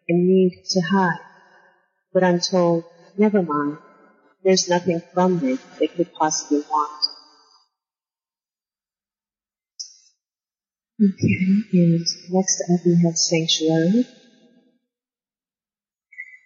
and 0.09 0.27
need 0.27 0.63
to 0.71 0.81
hide. 0.81 1.21
But 2.13 2.25
I'm 2.25 2.41
told, 2.41 2.85
never 3.17 3.43
mind, 3.43 3.79
there's 4.43 4.69
nothing 4.69 5.03
from 5.13 5.41
me 5.41 5.59
they 5.79 5.89
could 5.89 6.13
possibly 6.15 6.61
want. 6.71 7.05
Okay, 11.01 11.63
and 11.73 12.07
next 12.31 12.63
up 12.73 12.81
we 12.85 13.01
have 13.05 13.17
Sanctuary. 13.17 14.07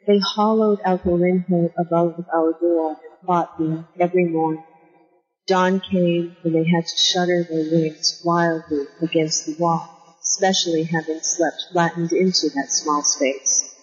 They 0.06 0.18
hollowed 0.18 0.80
out 0.84 1.04
the 1.04 1.12
lintel 1.12 1.72
above 1.78 2.24
our 2.34 2.52
door 2.60 2.90
and 2.90 3.26
fought 3.26 3.60
me 3.60 3.84
every 4.00 4.24
morning. 4.24 4.64
Dawn 5.46 5.80
came 5.80 6.36
and 6.44 6.54
they 6.54 6.64
had 6.64 6.86
to 6.86 6.96
shudder 6.96 7.44
their 7.44 7.70
wings 7.70 8.22
wildly 8.24 8.86
against 9.00 9.46
the 9.46 9.56
wall 9.58 10.02
especially 10.22 10.84
having 10.84 11.20
slept 11.20 11.66
flattened 11.72 12.12
into 12.12 12.48
that 12.50 12.70
small 12.70 13.02
space. 13.02 13.74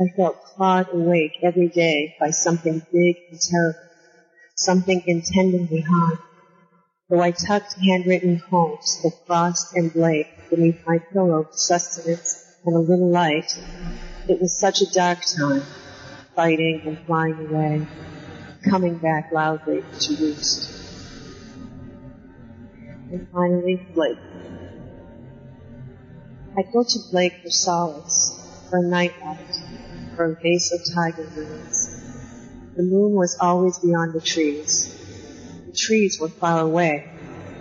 I 0.00 0.08
felt 0.16 0.42
clawed 0.44 0.88
awake 0.92 1.32
every 1.42 1.68
day 1.68 2.14
by 2.20 2.30
something 2.30 2.82
big 2.92 3.16
and 3.30 3.40
terrible, 3.40 3.78
something 4.54 5.02
intending 5.06 5.68
me 5.70 5.80
harm. 5.80 6.18
Though 7.08 7.20
I 7.20 7.32
tucked 7.32 7.74
handwritten 7.74 8.40
poems 8.48 9.00
of 9.04 9.12
Frost 9.26 9.74
and 9.74 9.92
Blake 9.92 10.28
beneath 10.48 10.86
my 10.86 10.98
pillow 10.98 11.44
for 11.44 11.56
sustenance 11.56 12.44
and 12.64 12.76
a 12.76 12.78
little 12.78 13.10
light, 13.10 13.58
it 14.30 14.40
was 14.40 14.56
such 14.56 14.80
a 14.80 14.86
dark 14.92 15.18
time, 15.36 15.62
fighting 16.36 16.82
and 16.86 16.96
flying 17.00 17.34
away, 17.48 17.84
coming 18.62 18.96
back 18.96 19.32
loudly 19.32 19.82
to 19.98 20.16
roost. 20.16 20.70
And 23.10 23.26
finally, 23.32 23.84
Blake. 23.92 24.18
I'd 26.56 26.72
go 26.72 26.84
to 26.84 26.98
Blake 27.10 27.42
for 27.42 27.50
solace, 27.50 28.66
for 28.70 28.78
a 28.78 28.82
night 28.82 29.14
light, 29.20 29.62
for 30.14 30.26
a 30.26 30.36
vase 30.40 30.70
of 30.70 30.94
tiger 30.94 31.28
lilies. 31.34 32.00
The 32.76 32.84
moon 32.84 33.14
was 33.14 33.36
always 33.40 33.80
beyond 33.80 34.12
the 34.12 34.20
trees. 34.20 34.94
The 35.66 35.72
trees 35.72 36.20
were 36.20 36.28
far 36.28 36.60
away, 36.60 37.10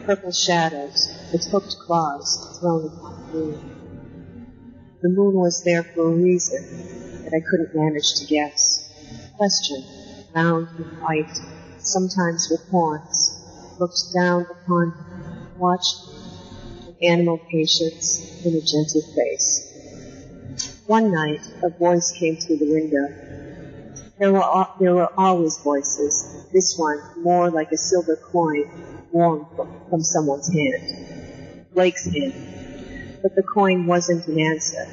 purple 0.05 0.31
shadows 0.31 1.07
with 1.31 1.45
hooked 1.45 1.77
claws 1.79 2.59
thrown 2.59 2.85
upon 2.85 3.27
the 3.31 3.33
moon. 3.33 3.78
The 5.01 5.07
moon 5.07 5.35
was 5.35 5.63
there 5.63 5.83
for 5.83 6.07
a 6.09 6.15
reason 6.15 7.23
that 7.23 7.33
I 7.33 7.39
couldn't 7.39 7.73
manage 7.73 8.15
to 8.15 8.25
guess. 8.25 8.83
Question, 9.37 9.85
round 10.35 10.67
and 10.77 11.01
white, 11.01 11.31
sometimes 11.77 12.49
with 12.51 12.67
horns, 12.69 13.39
looked 13.79 14.03
down 14.13 14.45
upon 14.49 14.89
me, 14.89 14.95
watched 15.57 15.95
with 16.85 16.97
animal 17.01 17.37
patience 17.49 18.43
in 18.43 18.55
a 18.55 18.59
gentle 18.59 19.01
face. 19.15 19.71
One 20.85 21.11
night, 21.13 21.47
a 21.63 21.69
voice 21.69 22.11
came 22.11 22.35
through 22.35 22.57
the 22.57 22.69
window. 22.69 23.07
There 24.19 24.33
were, 24.33 24.65
there 24.81 24.95
were 24.95 25.09
always 25.17 25.59
voices, 25.59 26.45
this 26.51 26.77
one 26.77 26.99
more 27.21 27.49
like 27.49 27.71
a 27.71 27.77
silver 27.77 28.17
coin 28.17 28.69
worn 29.13 29.45
from 29.89 30.03
someone's 30.03 30.51
hand. 30.53 31.67
Blake's 31.73 32.03
hand. 32.03 32.58
But 33.21 33.35
the 33.35 33.43
coin 33.43 33.85
wasn't 33.85 34.27
an 34.27 34.39
answer, 34.39 34.87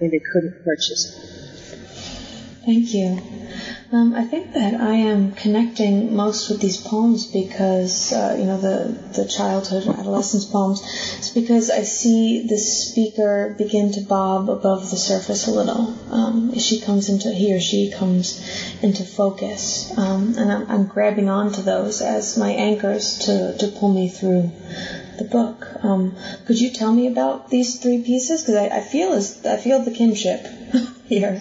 and 0.00 0.12
it 0.12 0.22
couldn't 0.32 0.64
purchase 0.64 1.14
one. 1.14 1.36
Thank 2.66 2.94
you. 2.94 3.20
Um, 3.92 4.12
I 4.14 4.24
think 4.24 4.54
that 4.54 4.74
I 4.80 4.94
am 4.94 5.32
connecting 5.32 6.16
most 6.16 6.50
with 6.50 6.60
these 6.60 6.76
poems 6.76 7.30
because, 7.30 8.12
uh, 8.12 8.34
you 8.36 8.44
know, 8.44 8.58
the, 8.58 8.98
the 9.14 9.28
childhood 9.28 9.84
and 9.84 9.96
adolescence 9.96 10.44
poems. 10.44 10.82
It's 11.18 11.30
because 11.30 11.70
I 11.70 11.84
see 11.84 12.48
the 12.48 12.58
speaker 12.58 13.54
begin 13.56 13.92
to 13.92 14.00
bob 14.00 14.50
above 14.50 14.90
the 14.90 14.96
surface 14.96 15.46
a 15.46 15.52
little. 15.52 15.96
Um, 16.10 16.58
she 16.58 16.80
comes 16.80 17.08
into, 17.08 17.30
he 17.30 17.54
or 17.54 17.60
she 17.60 17.92
comes 17.92 18.42
into 18.82 19.04
focus. 19.04 19.96
Um, 19.96 20.34
and 20.36 20.50
I'm, 20.50 20.68
I'm 20.68 20.86
grabbing 20.86 21.28
onto 21.28 21.62
those 21.62 22.02
as 22.02 22.36
my 22.36 22.50
anchors 22.50 23.18
to, 23.26 23.56
to 23.58 23.68
pull 23.68 23.92
me 23.92 24.08
through 24.08 24.50
the 25.18 25.24
book. 25.24 25.66
Um, 25.84 26.16
could 26.46 26.60
you 26.60 26.70
tell 26.70 26.92
me 26.92 27.06
about 27.06 27.48
these 27.48 27.80
three 27.80 28.02
pieces? 28.02 28.42
Because 28.42 28.56
I, 28.56 28.78
I 28.78 28.80
feel 28.80 29.12
as 29.12 29.44
I 29.44 29.56
feel 29.56 29.82
the 29.82 29.90
kinship 29.90 30.46
here. 31.06 31.40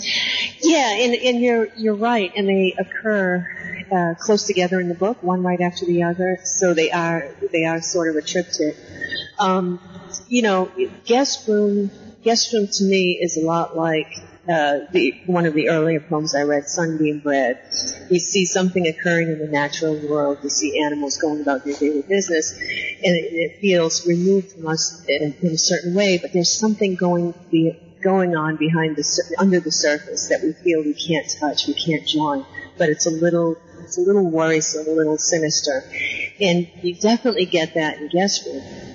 Yeah, 0.61 0.97
and, 0.99 1.13
and 1.13 1.41
you're 1.41 1.67
you're 1.75 1.95
right, 1.95 2.31
and 2.35 2.47
they 2.47 2.75
occur 2.77 3.47
uh, 3.91 4.13
close 4.19 4.45
together 4.45 4.79
in 4.79 4.89
the 4.89 4.95
book, 4.95 5.21
one 5.21 5.43
right 5.43 5.61
after 5.61 5.85
the 5.85 6.03
other. 6.03 6.39
So 6.43 6.73
they 6.73 6.91
are 6.91 7.29
they 7.51 7.65
are 7.65 7.81
sort 7.81 8.09
of 8.09 8.15
a 8.15 8.21
triptych. 8.21 8.77
Um, 9.39 9.79
you 10.27 10.41
know, 10.41 10.71
guest 11.05 11.47
room, 11.47 11.91
guest 12.23 12.53
room 12.53 12.67
to 12.67 12.83
me 12.83 13.19
is 13.21 13.37
a 13.37 13.41
lot 13.41 13.75
like 13.75 14.07
uh, 14.47 14.85
the, 14.91 15.19
one 15.25 15.45
of 15.47 15.55
the 15.55 15.69
earlier 15.69 15.99
poems 15.99 16.35
I 16.35 16.43
read, 16.43 16.69
Sunbeam 16.69 17.19
Bread. 17.19 17.59
You 18.09 18.19
see 18.19 18.45
something 18.45 18.85
occurring 18.87 19.29
in 19.29 19.39
the 19.39 19.47
natural 19.47 19.95
world. 20.07 20.39
You 20.43 20.49
see 20.49 20.83
animals 20.83 21.17
going 21.17 21.41
about 21.41 21.65
their 21.65 21.73
daily 21.73 22.03
business, 22.03 22.53
and 22.53 23.15
it, 23.15 23.33
it 23.33 23.59
feels 23.59 24.05
removed 24.05 24.51
from 24.51 24.67
us 24.67 25.03
in, 25.07 25.35
in, 25.41 25.53
a 25.53 25.57
certain 25.57 25.95
way. 25.95 26.19
But 26.19 26.31
there's 26.31 26.51
something 26.51 26.93
going 26.93 27.33
be, 27.49 27.75
going 28.03 28.35
on 28.35 28.57
behind 28.57 28.95
the 28.95 29.35
under 29.39 29.59
the 29.59 29.71
surface 29.71 30.27
that 30.27 30.43
we 30.43 30.53
feel 30.53 30.83
we 30.83 30.93
can't 30.93 31.27
touch, 31.39 31.65
we 31.65 31.73
can't 31.73 32.05
join. 32.05 32.45
But 32.77 32.89
it's 32.89 33.07
a 33.07 33.11
little 33.11 33.57
it's 33.79 33.97
a 33.97 34.01
little 34.01 34.29
worrisome, 34.29 34.87
a 34.87 34.91
little 34.91 35.17
sinister, 35.17 35.83
and 36.39 36.67
you 36.83 36.93
definitely 36.93 37.45
get 37.45 37.73
that 37.73 37.97
in 37.97 38.09
guest. 38.09 38.47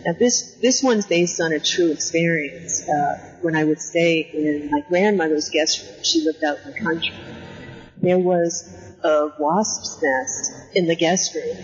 Now 0.07 0.13
this 0.13 0.55
this 0.63 0.81
one's 0.81 1.07
based 1.07 1.41
on 1.41 1.53
a 1.53 1.59
true 1.59 1.91
experience. 1.91 2.89
Uh, 2.89 3.30
when 3.43 3.57
I 3.57 3.65
would 3.65 3.81
stay 3.81 4.21
in 4.21 4.71
my 4.71 4.81
grandmother's 4.89 5.49
guest 5.49 5.83
room, 5.83 6.03
she 6.03 6.25
lived 6.25 6.45
out 6.45 6.59
in 6.65 6.73
the 6.73 6.79
country. 6.79 7.15
There 7.99 8.19
was 8.19 8.73
a 9.03 9.33
wasp's 9.39 10.03
nest 10.03 10.53
in 10.75 10.87
the 10.87 10.97
guest 10.97 11.35
room, 11.35 11.57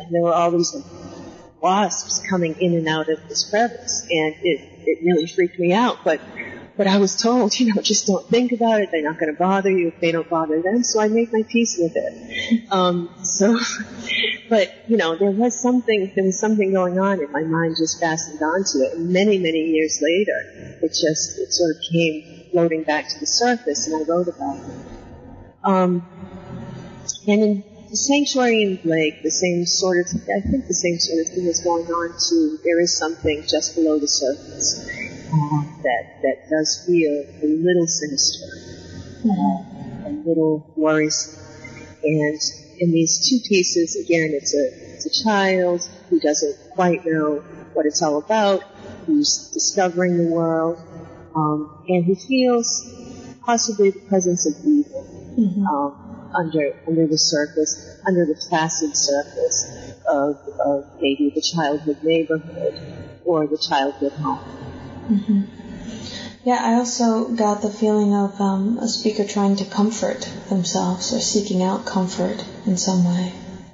and 0.00 0.14
there 0.14 0.22
were 0.22 0.34
all 0.34 0.50
these 0.50 0.74
wasps 1.60 2.22
coming 2.28 2.56
in 2.60 2.74
and 2.74 2.88
out 2.88 3.08
of 3.08 3.28
this 3.28 3.48
crevice, 3.50 4.06
and 4.10 4.34
it 4.42 4.60
it 4.86 4.98
really 5.04 5.26
freaked 5.26 5.58
me 5.58 5.72
out. 5.72 5.98
But 6.04 6.20
but 6.76 6.86
I 6.86 6.98
was 6.98 7.16
told, 7.16 7.52
you 7.60 7.74
know, 7.74 7.82
just 7.82 8.06
don't 8.06 8.26
think 8.28 8.52
about 8.52 8.80
it. 8.80 8.90
They're 8.90 9.02
not 9.02 9.18
going 9.18 9.32
to 9.32 9.38
bother 9.38 9.70
you 9.70 9.88
if 9.88 10.00
they 10.00 10.12
don't 10.12 10.28
bother 10.28 10.62
them. 10.62 10.82
So 10.82 11.00
I 11.00 11.08
made 11.08 11.32
my 11.32 11.42
peace 11.42 11.76
with 11.78 11.92
it. 11.94 12.72
Um, 12.72 13.10
so, 13.40 13.58
but 14.50 14.68
you 14.86 14.98
know, 14.98 15.16
there 15.16 15.30
was 15.30 15.58
something, 15.58 16.12
there 16.14 16.24
was 16.24 16.38
something 16.38 16.72
going 16.72 16.98
on, 16.98 17.20
and 17.20 17.32
my 17.32 17.42
mind 17.42 17.76
just 17.78 17.98
fastened 17.98 18.42
onto 18.42 18.80
it. 18.84 18.98
And 18.98 19.10
many, 19.10 19.38
many 19.38 19.60
years 19.60 19.98
later, 20.02 20.78
it 20.82 20.88
just, 20.88 21.38
it 21.38 21.50
sort 21.50 21.76
of 21.76 21.82
came 21.90 22.44
floating 22.52 22.82
back 22.82 23.08
to 23.08 23.18
the 23.18 23.26
surface, 23.26 23.86
and 23.86 23.96
I 23.96 24.04
wrote 24.06 24.28
about 24.28 24.58
it. 24.58 24.86
Um, 25.64 26.06
and 27.26 27.42
in 27.42 27.64
the 27.88 27.96
sanctuary 27.96 28.62
in 28.62 28.76
Blake, 28.76 29.22
the 29.22 29.30
same 29.30 29.64
sort 29.64 29.96
of, 29.98 30.06
I 30.28 30.40
think 30.40 30.68
the 30.68 30.74
same 30.74 30.98
sort 30.98 31.26
of 31.26 31.32
thing 31.32 31.46
is 31.46 31.60
going 31.60 31.86
on 31.86 32.12
too. 32.28 32.58
There 32.62 32.78
is 32.78 32.94
something 32.94 33.42
just 33.48 33.74
below 33.74 33.98
the 33.98 34.08
surface 34.08 34.84
that, 35.82 36.20
that 36.22 36.50
does 36.50 36.84
feel 36.86 37.24
a 37.42 37.46
little 37.46 37.86
sinister, 37.86 38.46
uh, 39.24 40.08
a 40.08 40.12
little 40.26 40.70
worrisome. 40.76 41.40
And 42.02 42.40
in 42.80 42.92
these 42.92 43.28
two 43.28 43.46
cases, 43.46 43.94
again, 43.94 44.30
it's 44.32 44.54
a, 44.54 44.94
it's 44.94 45.06
a 45.06 45.24
child 45.24 45.86
who 46.08 46.18
doesn't 46.18 46.56
quite 46.72 47.04
know 47.04 47.40
what 47.74 47.84
it's 47.84 48.02
all 48.02 48.18
about, 48.18 48.62
who's 49.04 49.50
discovering 49.52 50.16
the 50.16 50.30
world, 50.30 50.78
um, 51.36 51.84
and 51.88 52.06
who 52.06 52.16
feels 52.16 52.90
possibly 53.44 53.90
the 53.90 54.00
presence 54.00 54.46
of 54.46 54.54
evil 54.64 55.36
mm-hmm. 55.38 55.66
um, 55.66 56.32
under 56.34 56.74
under 56.88 57.06
the 57.06 57.18
surface, 57.18 58.00
under 58.06 58.24
the 58.24 58.34
placid 58.48 58.96
surface 58.96 59.94
of, 60.08 60.36
of 60.64 60.86
maybe 61.00 61.30
the 61.34 61.42
childhood 61.42 62.02
neighborhood 62.02 62.74
or 63.24 63.46
the 63.46 63.58
childhood 63.58 64.12
home. 64.12 64.38
Mm-hmm. 65.10 65.59
Yeah, 66.42 66.58
I 66.62 66.74
also 66.74 67.28
got 67.28 67.60
the 67.60 67.70
feeling 67.70 68.14
of 68.14 68.40
um, 68.40 68.78
a 68.78 68.88
speaker 68.88 69.26
trying 69.26 69.56
to 69.56 69.64
comfort 69.66 70.26
themselves 70.48 71.12
or 71.12 71.20
seeking 71.20 71.62
out 71.62 71.84
comfort 71.84 72.42
in 72.64 72.78
some 72.78 73.04
way. 73.04 73.32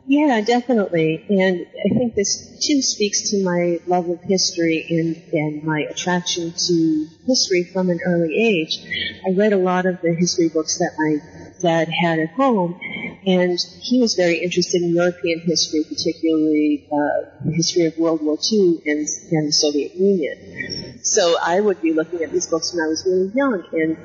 Yeah, 0.08 0.40
definitely. 0.40 1.24
And 1.28 1.66
I 1.84 1.94
think 1.94 2.14
this 2.14 2.58
too 2.64 2.82
speaks 2.82 3.30
to 3.30 3.42
my 3.42 3.80
love 3.86 4.08
of 4.08 4.20
history 4.22 4.86
and, 4.88 5.22
and 5.32 5.62
my 5.64 5.80
attraction 5.80 6.52
to 6.52 7.06
history 7.26 7.64
from 7.72 7.90
an 7.90 8.00
early 8.04 8.34
age. 8.36 8.78
I 9.26 9.32
read 9.36 9.52
a 9.52 9.58
lot 9.58 9.86
of 9.86 10.00
the 10.02 10.14
history 10.14 10.48
books 10.48 10.78
that 10.78 10.92
my 10.98 11.18
dad 11.60 11.88
had 11.88 12.18
at 12.18 12.30
home, 12.30 12.78
and 13.26 13.58
he 13.80 14.00
was 14.00 14.14
very 14.14 14.38
interested 14.38 14.82
in 14.82 14.94
European 14.94 15.40
history, 15.40 15.84
particularly 15.84 16.88
uh, 16.92 17.44
the 17.44 17.52
history 17.52 17.86
of 17.86 17.98
World 17.98 18.22
War 18.22 18.38
II 18.52 18.82
and, 18.86 19.08
and 19.30 19.48
the 19.48 19.52
Soviet 19.52 19.94
Union. 19.94 20.75
So 21.06 21.36
I 21.42 21.60
would 21.60 21.80
be 21.80 21.92
looking 21.92 22.22
at 22.22 22.32
these 22.32 22.46
books 22.46 22.74
when 22.74 22.84
I 22.84 22.88
was 22.88 23.04
really 23.06 23.32
young, 23.34 23.64
and 23.72 23.96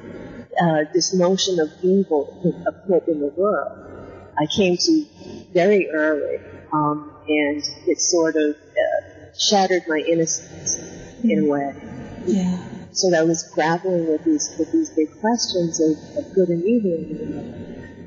uh, 0.62 0.92
this 0.94 1.14
notion 1.14 1.60
of 1.60 1.70
evil 1.82 2.40
put 2.88 3.08
in 3.08 3.20
the 3.20 3.34
world, 3.36 3.72
I 4.38 4.46
came 4.46 4.78
to 4.78 5.06
very 5.54 5.90
early, 5.90 6.38
um, 6.72 7.12
and 7.28 7.64
it 7.88 8.00
sort 8.00 8.36
of 8.36 8.56
uh, 8.56 9.38
shattered 9.38 9.84
my 9.88 9.98
innocence 9.98 10.78
in 11.24 11.40
a 11.40 11.46
way. 11.46 11.76
Yeah 12.26 12.72
so 12.94 13.10
that 13.10 13.20
I 13.22 13.24
was 13.24 13.44
grappling 13.54 14.08
with 14.08 14.24
these 14.24 14.54
with 14.60 14.72
these 14.72 14.90
big 14.90 15.10
questions 15.20 15.80
of, 15.80 15.98
of 16.18 16.34
good 16.34 16.50
and 16.50 16.64
evil. 16.64 16.98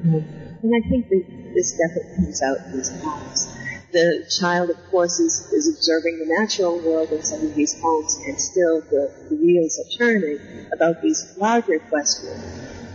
Um, 0.04 0.24
and 0.62 0.72
I 0.74 0.88
think 0.88 1.08
that 1.08 1.24
this 1.54 1.72
definitely 1.72 2.16
comes 2.16 2.42
out 2.42 2.58
in 2.66 2.76
these 2.76 2.90
poems. 2.90 3.53
The 3.94 4.26
child, 4.28 4.70
of 4.70 4.90
course, 4.90 5.20
is, 5.20 5.52
is 5.52 5.68
observing 5.68 6.18
the 6.18 6.26
natural 6.26 6.80
world 6.80 7.10
in 7.12 7.22
some 7.22 7.46
of 7.46 7.54
these 7.54 7.76
poems, 7.80 8.18
and 8.26 8.40
still 8.40 8.80
the, 8.80 9.08
the 9.30 9.36
wheels 9.36 9.78
are 9.78 9.88
turning 9.96 10.40
about 10.72 11.00
these 11.00 11.32
larger 11.36 11.78
questions 11.78 12.42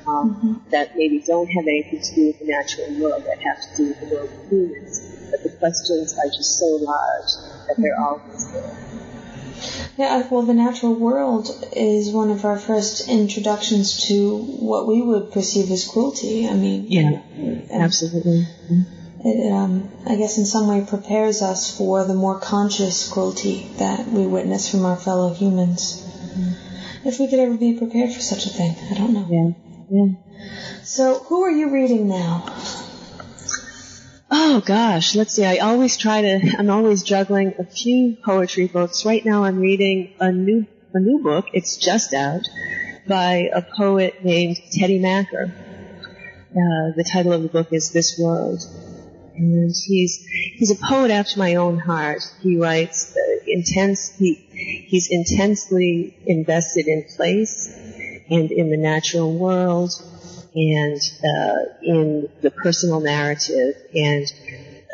um, 0.05 0.35
mm-hmm. 0.35 0.69
that 0.71 0.97
maybe 0.97 1.23
don't 1.25 1.47
have 1.47 1.63
anything 1.63 2.01
to 2.01 2.15
do 2.15 2.27
with 2.27 2.39
the 2.39 2.47
natural 2.47 2.99
world, 2.99 3.23
that 3.23 3.39
have 3.39 3.61
to 3.61 3.77
do 3.77 3.87
with 3.87 3.99
the 4.01 4.13
world 4.13 4.29
of 4.29 4.49
humans. 4.49 4.99
But 5.31 5.43
the 5.43 5.51
questions 5.51 6.17
are 6.19 6.27
just 6.27 6.59
so 6.59 6.67
large 6.67 7.31
that 7.67 7.75
they're 7.77 7.95
mm-hmm. 7.95 8.03
always 8.03 8.51
there. 8.51 8.75
Yeah, 9.97 10.27
well, 10.29 10.41
the 10.41 10.53
natural 10.53 10.95
world 10.95 11.47
is 11.71 12.11
one 12.11 12.29
of 12.29 12.43
our 12.43 12.59
first 12.59 13.07
introductions 13.07 14.07
to 14.07 14.37
what 14.37 14.85
we 14.85 15.01
would 15.01 15.31
perceive 15.31 15.71
as 15.71 15.87
cruelty. 15.87 16.45
I 16.45 16.55
mean, 16.55 16.87
yeah, 16.89 17.21
absolutely. 17.71 18.47
It, 19.23 19.51
um, 19.51 19.89
I 20.07 20.15
guess, 20.15 20.37
in 20.37 20.45
some 20.45 20.67
way 20.67 20.85
prepares 20.85 21.41
us 21.41 21.75
for 21.75 22.05
the 22.05 22.13
more 22.13 22.39
conscious 22.39 23.11
cruelty 23.11 23.69
that 23.77 24.07
we 24.07 24.25
witness 24.25 24.69
from 24.69 24.85
our 24.85 24.95
fellow 24.95 25.33
humans. 25.33 26.01
Mm-hmm. 26.01 27.07
If 27.07 27.19
we 27.19 27.27
could 27.27 27.39
ever 27.39 27.57
be 27.57 27.77
prepared 27.77 28.13
for 28.13 28.21
such 28.21 28.45
a 28.45 28.49
thing, 28.49 28.75
I 28.91 28.93
don't 28.93 29.13
know. 29.13 29.27
Yeah, 29.29 29.51
yeah. 29.89 30.83
So, 30.83 31.19
who 31.19 31.43
are 31.43 31.51
you 31.51 31.69
reading 31.69 32.07
now? 32.07 32.45
Oh 34.31 34.61
gosh, 34.61 35.15
let's 35.15 35.33
see. 35.33 35.45
I 35.45 35.57
always 35.57 35.97
try 35.97 36.21
to. 36.21 36.55
I'm 36.57 36.69
always 36.69 37.03
juggling 37.03 37.55
a 37.57 37.65
few 37.65 38.17
poetry 38.23 38.67
books. 38.67 39.05
Right 39.05 39.25
now, 39.25 39.43
I'm 39.43 39.59
reading 39.59 40.13
a 40.19 40.31
new 40.31 40.65
a 40.93 40.99
new 40.99 41.23
book. 41.23 41.47
It's 41.53 41.77
just 41.77 42.13
out 42.13 42.47
by 43.07 43.49
a 43.53 43.61
poet 43.61 44.23
named 44.23 44.57
Teddy 44.71 44.99
Macker. 44.99 45.51
Uh, 46.51 46.93
the 46.95 47.03
title 47.03 47.33
of 47.33 47.43
the 47.43 47.47
book 47.47 47.67
is 47.71 47.91
This 47.91 48.17
World, 48.19 48.63
and 49.39 49.73
he's 49.87 50.25
he's 50.57 50.71
a 50.71 50.75
poet 50.75 51.11
after 51.11 51.39
my 51.39 51.55
own 51.55 51.77
heart. 51.79 52.21
He 52.41 52.57
writes 52.57 53.15
intense. 53.47 54.15
He 54.17 54.33
he's 54.87 55.09
intensely 55.09 56.15
invested 56.25 56.87
in 56.87 57.05
place 57.15 57.67
and 58.29 58.51
in 58.51 58.69
the 58.69 58.77
natural 58.77 59.37
world 59.37 59.91
and 60.53 60.99
uh, 61.23 61.57
in 61.83 62.29
the 62.41 62.51
personal 62.51 62.99
narrative 62.99 63.75
and 63.93 64.25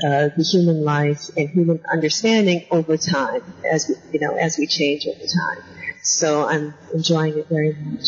uh, 0.05 0.29
the 0.35 0.43
human 0.43 0.83
life 0.83 1.29
and 1.37 1.49
human 1.49 1.81
understanding 1.91 2.65
over 2.69 2.97
time, 2.97 3.41
as 3.69 3.87
we, 3.87 3.95
you 4.13 4.19
know, 4.19 4.35
as 4.35 4.57
we 4.57 4.67
change 4.67 5.07
over 5.07 5.25
time. 5.25 5.63
So 6.03 6.47
I'm 6.47 6.73
enjoying 6.93 7.37
it 7.37 7.47
very 7.47 7.73
much. 7.73 8.05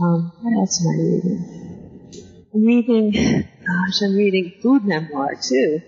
Um, 0.00 0.32
what 0.40 0.52
else 0.58 0.80
am 0.80 0.88
I 0.88 0.96
reading? 0.98 2.50
I'm 2.52 2.64
reading, 2.64 3.48
gosh, 3.66 4.02
I'm 4.02 4.14
reading 4.14 4.54
food 4.62 4.84
memoir 4.84 5.34
too. 5.40 5.80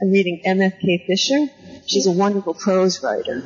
I'm 0.00 0.10
reading 0.10 0.42
M.F.K. 0.44 1.04
Fisher. 1.06 1.46
She's 1.86 2.06
a 2.06 2.12
wonderful 2.12 2.54
prose 2.54 3.02
writer. 3.02 3.42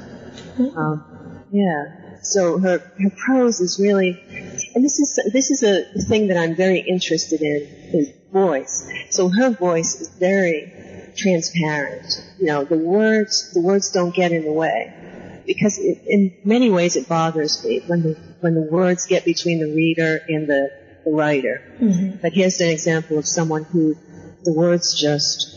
Um, 0.59 1.45
yeah, 1.51 2.23
so 2.23 2.59
her, 2.59 2.79
her 2.79 3.11
prose 3.11 3.61
is 3.61 3.79
really, 3.81 4.21
and 4.75 4.85
this 4.85 4.99
is, 4.99 5.19
this 5.33 5.51
is 5.51 5.63
a 5.63 5.85
thing 6.09 6.29
that 6.29 6.37
I'm 6.37 6.55
very 6.55 6.81
interested 6.81 7.41
in, 7.41 7.63
is 7.93 8.13
voice. 8.33 8.89
So 9.11 9.29
her 9.29 9.51
voice 9.51 10.01
is 10.01 10.09
very 10.09 11.13
transparent. 11.17 12.07
You 12.39 12.47
know, 12.47 12.65
the 12.65 12.79
words, 12.79 13.53
the 13.55 13.61
words 13.61 13.91
don't 13.91 14.15
get 14.15 14.33
in 14.33 14.45
the 14.45 14.53
way. 14.53 15.43
Because 15.47 15.79
it, 15.79 16.03
in 16.07 16.37
many 16.45 16.71
ways 16.71 16.97
it 16.97 17.09
bothers 17.09 17.65
me 17.65 17.83
when 17.87 18.03
the, 18.03 18.19
when 18.41 18.55
the 18.55 18.69
words 18.71 19.07
get 19.07 19.25
between 19.25 19.61
the 19.61 19.75
reader 19.75 20.21
and 20.29 20.47
the, 20.47 20.71
writer. 21.15 21.63
Mm-hmm. 21.81 22.19
But 22.23 22.33
here's 22.33 22.61
an 22.61 22.69
example 22.69 23.19
of 23.19 23.27
someone 23.27 23.65
who 23.65 23.97
the 24.45 24.53
words 24.53 24.99
just, 24.99 25.55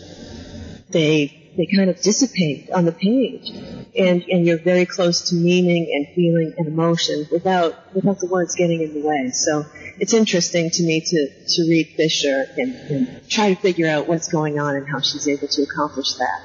they 0.89 1.41
they 1.57 1.65
kind 1.65 1.89
of 1.89 2.01
dissipate 2.01 2.69
on 2.71 2.85
the 2.85 2.91
page. 2.91 3.49
And, 3.97 4.23
and 4.23 4.45
you're 4.45 4.57
very 4.57 4.85
close 4.85 5.29
to 5.29 5.35
meaning 5.35 5.91
and 5.93 6.15
feeling 6.15 6.53
and 6.57 6.67
emotion 6.67 7.27
without, 7.29 7.93
without 7.93 8.19
the 8.19 8.27
words 8.27 8.55
getting 8.55 8.81
in 8.81 8.93
the 8.93 9.05
way. 9.05 9.31
So 9.31 9.65
it's 9.99 10.13
interesting 10.13 10.69
to 10.69 10.83
me 10.83 11.01
to, 11.01 11.29
to 11.47 11.61
read 11.69 11.93
Fisher 11.97 12.45
and, 12.57 12.73
and 12.89 13.29
try 13.29 13.53
to 13.53 13.59
figure 13.59 13.89
out 13.89 14.07
what's 14.07 14.29
going 14.29 14.59
on 14.59 14.75
and 14.75 14.87
how 14.87 15.01
she's 15.01 15.27
able 15.27 15.49
to 15.49 15.63
accomplish 15.63 16.13
that. 16.13 16.41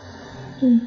Hmm. 0.59 0.79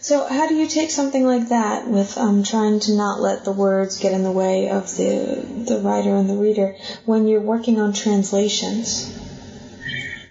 So 0.00 0.26
how 0.26 0.48
do 0.48 0.54
you 0.54 0.66
take 0.66 0.90
something 0.90 1.24
like 1.26 1.50
that 1.50 1.86
with 1.88 2.16
um, 2.16 2.42
trying 2.42 2.80
to 2.80 2.96
not 2.96 3.20
let 3.20 3.44
the 3.44 3.52
words 3.52 3.98
get 3.98 4.12
in 4.12 4.22
the 4.22 4.32
way 4.32 4.70
of 4.70 4.84
the 4.96 5.44
the 5.68 5.80
writer 5.80 6.14
and 6.14 6.30
the 6.30 6.36
reader 6.36 6.76
when 7.08 7.26
you're 7.26 7.40
working 7.40 7.80
on 7.80 7.94
translations? 7.94 9.18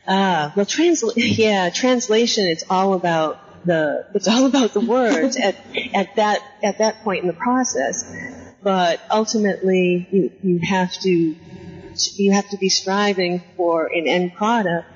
Ah, 0.08 0.54
well, 0.56 0.66
transla- 0.66 1.14
yeah, 1.18 1.72
translation. 1.72 2.46
It's 2.46 2.64
all 2.70 2.94
about 2.94 3.66
the 3.66 4.06
it's 4.14 4.28
all 4.28 4.46
about 4.46 4.74
the 4.74 4.82
words 4.82 5.36
at 5.48 5.56
at 5.94 6.16
that 6.18 6.40
at 6.62 6.78
that 6.78 7.04
point 7.04 7.24
in 7.24 7.28
the 7.28 7.34
process. 7.34 8.06
But 8.62 9.02
ultimately, 9.10 10.08
you 10.12 10.32
you 10.44 10.60
have 10.60 10.94
to 11.02 11.36
you 12.16 12.32
have 12.32 12.48
to 12.50 12.58
be 12.58 12.70
striving 12.70 13.44
for 13.58 13.88
an 13.88 14.08
end 14.08 14.36
product 14.36 14.88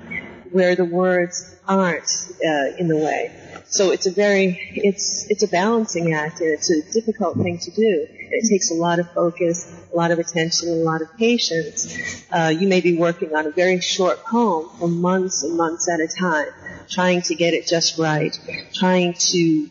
where 0.52 0.76
the 0.76 0.86
words 0.86 1.56
aren't 1.68 2.28
uh, 2.46 2.78
in 2.78 2.88
the 2.88 2.98
way. 2.98 3.32
So 3.66 3.92
it's 3.92 4.06
a 4.06 4.12
very 4.12 4.60
it's 4.76 5.26
it's 5.32 5.42
a 5.42 5.48
balancing 5.48 6.14
act, 6.14 6.42
and 6.42 6.50
it's 6.52 6.70
a 6.70 6.82
difficult 6.92 7.38
thing 7.38 7.58
to 7.58 7.72
do. 7.72 8.08
It 8.32 8.50
takes 8.50 8.72
a 8.72 8.76
lot 8.76 9.00
of 9.00 9.12
focus, 9.12 9.72
a 9.92 9.96
lot 9.96 10.12
of 10.12 10.20
attention, 10.20 10.70
and 10.70 10.82
a 10.82 10.84
lot 10.84 11.02
of 11.02 11.16
patience. 11.18 12.26
Uh, 12.32 12.54
you 12.58 12.68
may 12.68 12.82
be 12.82 12.98
working 12.98 13.36
on 13.36 13.46
a 13.46 13.52
very 13.52 13.82
short 13.82 14.24
poem 14.24 14.70
for 14.80 14.88
months 14.88 15.44
and 15.44 15.58
months 15.58 15.90
at 15.90 16.00
a 16.00 16.08
time, 16.08 16.48
trying 16.90 17.22
to 17.24 17.36
get 17.36 17.54
it 17.54 17.68
just 17.68 17.98
right, 17.98 18.38
trying 18.74 19.14
to 19.14 19.68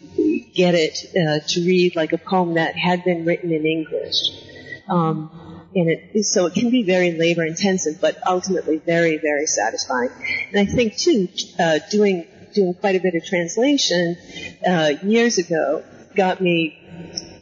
get 0.54 0.74
it 0.74 1.06
uh, 1.10 1.46
to 1.48 1.60
read 1.60 1.96
like 1.96 2.12
a 2.12 2.18
poem 2.18 2.54
that 2.54 2.76
had 2.76 3.02
been 3.04 3.24
written 3.24 3.50
in 3.50 3.64
English. 3.64 4.16
Um, 4.88 5.30
and 5.74 5.88
it 5.88 6.24
so 6.24 6.46
it 6.46 6.54
can 6.54 6.70
be 6.70 6.82
very 6.82 7.12
labor 7.12 7.44
intensive, 7.44 8.00
but 8.00 8.18
ultimately 8.26 8.78
very 8.78 9.18
very 9.18 9.46
satisfying. 9.46 10.10
And 10.52 10.60
I 10.60 10.64
think 10.64 10.96
too, 10.96 11.28
uh, 11.58 11.78
doing 11.90 12.26
doing 12.52 12.74
quite 12.74 12.96
a 12.96 13.00
bit 13.00 13.14
of 13.14 13.24
translation 13.24 14.16
uh, 14.66 14.94
years 15.02 15.38
ago 15.38 15.84
got 16.16 16.40
me 16.40 16.76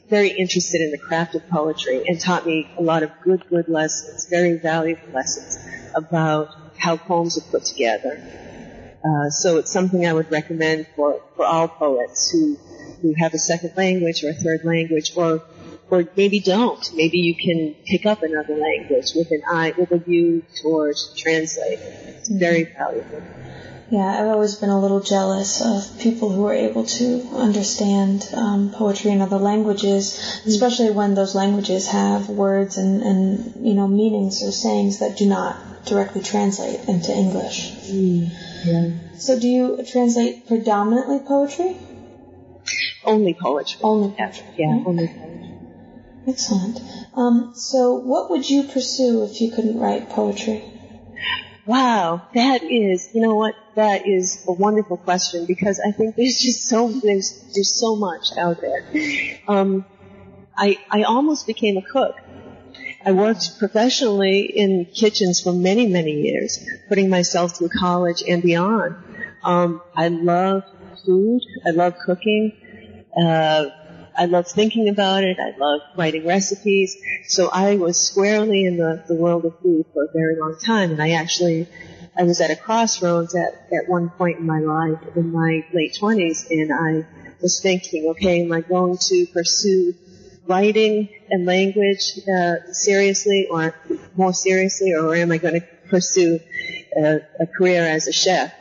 very 0.09 0.31
interested 0.31 0.81
in 0.81 0.90
the 0.90 0.99
craft 0.99 1.35
of 1.35 1.49
poetry 1.49 2.05
and 2.07 2.21
taught 2.21 2.47
me 2.47 2.68
a 2.79 2.83
lot 2.83 3.03
of 3.03 3.11
good 3.23 3.44
good 3.49 3.68
lessons, 3.68 4.27
very 4.29 4.59
valuable 4.59 5.09
lessons 5.12 5.59
about 5.94 6.49
how 6.79 6.97
poems 6.97 7.37
are 7.38 7.51
put 7.51 7.64
together. 7.64 8.23
Uh, 9.05 9.31
so 9.31 9.59
it's 9.59 9.71
something 9.71 10.07
I 10.07 10.12
would 10.12 10.31
recommend 10.31 10.87
for, 10.97 11.23
for 11.37 11.44
all 11.44 11.68
poets 11.68 12.31
who 12.31 12.57
who 13.03 13.14
have 13.16 13.33
a 13.33 13.38
second 13.38 13.77
language 13.77 14.25
or 14.25 14.31
a 14.31 14.35
third 14.35 14.64
language 14.64 15.12
or 15.16 15.42
or 15.90 16.05
maybe 16.16 16.40
don't. 16.40 16.92
Maybe 16.94 17.18
you 17.18 17.35
can 17.35 17.75
pick 17.87 18.05
up 18.05 18.23
another 18.23 18.57
language 18.57 19.12
with 19.14 19.31
an 19.31 19.42
eye, 19.51 19.73
with 19.79 19.90
a 19.92 19.99
view 19.99 20.42
towards 20.61 21.14
translating. 21.16 21.79
It's 21.79 22.29
very 22.29 22.64
valuable. 22.64 23.23
Yeah, 23.90 24.20
I've 24.20 24.29
always 24.29 24.55
been 24.57 24.68
a 24.68 24.79
little 24.79 25.01
jealous 25.01 25.62
of 25.62 25.98
people 25.98 26.29
who 26.29 26.46
are 26.46 26.53
able 26.53 26.85
to 26.85 27.27
understand 27.33 28.29
um, 28.35 28.70
poetry 28.70 29.12
in 29.12 29.22
other 29.22 29.38
languages, 29.38 30.42
especially 30.46 30.90
when 30.90 31.14
those 31.14 31.35
languages 31.35 31.88
have 31.88 32.29
words 32.29 32.77
and, 32.77 33.03
and 33.03 33.66
you 33.66 33.72
know 33.72 33.88
meanings 33.88 34.42
or 34.42 34.53
sayings 34.53 34.98
that 34.98 35.16
do 35.16 35.27
not 35.27 35.57
directly 35.87 36.20
translate 36.20 36.87
into 36.87 37.16
English. 37.16 37.72
Mm, 37.87 38.31
yeah. 38.66 38.90
So, 39.16 39.40
do 39.40 39.48
you 39.48 39.83
translate 39.90 40.46
predominantly 40.46 41.20
poetry? 41.20 41.74
Only 43.05 43.35
poetry. 43.40 43.81
Only 43.83 44.11
poetry. 44.11 44.44
Yeah, 44.59 44.66
right? 44.66 44.83
only 44.87 45.07
poetry. 45.09 45.59
Excellent. 46.27 46.81
Um, 47.14 47.53
so, 47.55 47.94
what 47.94 48.31
would 48.31 48.51
you 48.51 48.64
pursue 48.64 49.24
if 49.24 49.40
you 49.40 49.51
couldn't 49.51 49.79
write 49.79 50.11
poetry? 50.11 50.62
Wow, 51.68 52.22
that 52.33 52.62
is, 52.62 53.11
you 53.12 53.20
know 53.20 53.35
what, 53.35 53.54
that 53.74 54.09
is 54.09 54.42
a 54.48 54.52
wonderful 54.52 54.96
question 54.96 55.44
because 55.44 55.78
I 55.87 55.92
think 55.92 56.16
there's 56.16 56.38
just 56.40 56.62
so, 56.66 56.88
there's, 56.88 57.44
there's 57.54 57.78
so 57.78 57.94
much 57.94 58.28
out 58.38 58.62
there. 58.62 58.88
Um, 59.46 59.85
I, 60.57 60.78
I 60.90 61.02
almost 61.02 61.46
became 61.46 61.76
a 61.76 61.83
cook. 61.83 62.16
I 63.04 63.12
worked 63.12 63.59
professionally 63.59 64.40
in 64.44 64.87
kitchens 64.87 65.42
for 65.42 65.52
many, 65.52 65.87
many 65.87 66.12
years, 66.12 66.66
putting 66.88 67.11
myself 67.11 67.59
through 67.59 67.68
college 67.78 68.22
and 68.26 68.42
beyond. 68.42 68.96
Um, 69.44 69.83
I 69.94 70.09
love 70.09 70.62
food. 71.04 71.42
I 71.66 71.72
love 71.72 71.96
cooking. 72.02 73.04
Uh, 73.14 73.66
I 74.18 74.24
love 74.24 74.48
thinking 74.48 74.88
about 74.88 75.22
it. 75.22 75.38
I 75.38 75.57
love 75.57 75.81
writing 75.96 76.26
recipes. 76.26 76.96
So 77.28 77.48
I 77.52 77.76
was 77.76 77.96
squarely 77.96 78.64
in 78.64 78.76
the, 78.76 79.04
the 79.07 79.14
world 79.14 79.44
of 79.44 79.57
food 79.61 79.87
for 79.94 80.07
a 80.07 80.12
very 80.12 80.37
long 80.37 80.57
time. 80.59 80.90
And 80.90 81.00
I 81.00 81.11
actually, 81.11 81.68
I 82.16 82.24
was 82.24 82.40
at 82.40 82.50
a 82.50 82.57
crossroads 82.57 83.37
at, 83.37 83.52
at 83.72 83.88
one 83.88 84.11
point 84.11 84.40
in 84.40 84.46
my 84.46 84.59
life, 84.59 84.98
in 85.14 85.31
my 85.31 85.64
late 85.72 85.96
20s, 86.00 86.50
and 86.50 86.72
I 86.74 87.07
was 87.40 87.61
thinking, 87.61 88.09
okay, 88.09 88.42
am 88.42 88.50
I 88.50 88.61
going 88.61 88.98
to 88.98 89.26
pursue 89.26 89.94
writing 90.48 91.09
and 91.31 91.46
language 91.46 92.18
uh, 92.28 92.72
seriously 92.72 93.46
or 93.48 93.72
more 94.16 94.33
seriously, 94.33 94.94
or 94.94 95.14
am 95.14 95.31
I 95.31 95.38
going 95.38 95.61
to 95.61 95.66
pursue 95.88 96.40
a, 96.96 97.20
a 97.38 97.46
career 97.46 97.85
as 97.85 98.09
a 98.09 98.12
chef? 98.12 98.52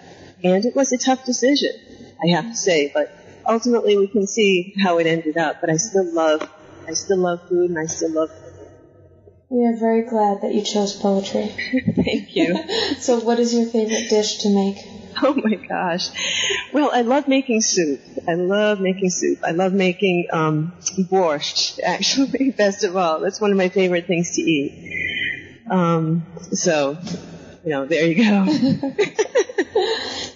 And 0.44 0.66
it 0.66 0.76
was 0.76 0.92
a 0.92 1.00
tough 1.00 1.26
decision, 1.26 1.72
I 2.24 2.36
have 2.36 2.46
to 2.46 2.56
say, 2.56 2.92
but 2.94 3.12
ultimately 3.48 3.98
we 3.98 4.08
can 4.08 4.28
see 4.28 4.74
how 4.82 4.98
it 5.00 5.08
ended 5.08 5.38
up, 5.38 5.58
but 5.62 5.70
I 5.70 5.78
still 5.78 6.14
love, 6.14 6.50
I 6.88 6.94
still 6.94 7.20
love 7.20 7.42
food 7.48 7.70
and 7.70 7.80
I 7.80 7.86
still 7.86 8.12
love. 8.12 8.30
We 9.50 9.66
are 9.66 9.78
very 9.78 10.04
glad 10.04 10.42
that 10.42 10.54
you 10.54 10.62
chose 10.62 10.94
poetry. 10.94 11.48
Thank 11.96 12.36
you. 12.36 12.58
so, 13.00 13.22
what 13.22 13.40
is 13.40 13.54
your 13.54 13.66
favorite 13.66 14.10
dish 14.10 14.40
to 14.40 14.50
make? 14.50 14.78
Oh 15.24 15.34
my 15.34 15.56
gosh. 15.56 16.10
Well, 16.74 16.92
I 16.94 17.02
love 17.02 17.28
making 17.28 17.62
soup. 17.62 18.00
I 18.28 18.36
love 18.36 18.80
making 18.80 19.10
soup. 19.10 19.40
I 19.44 19.52
love 19.52 19.74
making 19.74 20.28
um, 20.32 20.74
borscht, 21.10 21.80
actually, 21.84 22.52
best 22.58 22.84
of 22.84 22.96
all. 22.96 23.22
That's 23.22 23.42
one 23.42 23.52
of 23.52 23.58
my 23.58 23.70
favorite 23.70 24.06
things 24.06 24.36
to 24.36 24.42
eat. 24.42 25.64
Um, 25.72 26.24
so, 26.52 26.98
you 27.68 27.74
know, 27.74 27.86
there 27.86 28.08
you 28.08 28.16
go. 28.16 28.46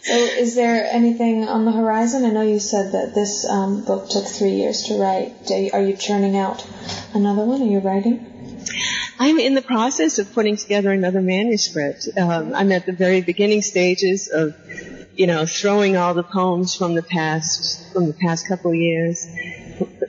So, 0.03 0.17
is 0.17 0.55
there 0.55 0.83
anything 0.91 1.47
on 1.47 1.63
the 1.63 1.71
horizon? 1.71 2.25
I 2.25 2.31
know 2.31 2.41
you 2.41 2.59
said 2.59 2.91
that 2.93 3.13
this 3.13 3.45
um, 3.45 3.85
book 3.85 4.09
took 4.09 4.25
three 4.25 4.55
years 4.55 4.83
to 4.87 4.95
write. 4.99 5.49
Are 5.73 5.81
you 5.81 5.95
churning 5.95 6.35
out 6.35 6.65
another 7.13 7.45
one? 7.45 7.61
Are 7.61 7.65
you 7.65 7.79
writing? 7.79 8.65
I'm 9.19 9.37
in 9.37 9.53
the 9.53 9.61
process 9.61 10.17
of 10.17 10.33
putting 10.33 10.57
together 10.57 10.91
another 10.91 11.21
manuscript. 11.21 12.09
Um, 12.17 12.53
I'm 12.55 12.71
at 12.71 12.87
the 12.87 12.93
very 12.93 13.21
beginning 13.21 13.61
stages 13.61 14.27
of, 14.27 14.55
you 15.15 15.27
know, 15.27 15.45
throwing 15.45 15.95
all 15.95 16.15
the 16.15 16.23
poems 16.23 16.75
from 16.75 16.95
the 16.95 17.03
past, 17.03 17.93
from 17.93 18.07
the 18.07 18.13
past 18.13 18.47
couple 18.47 18.71
of 18.71 18.77
years, 18.77 19.27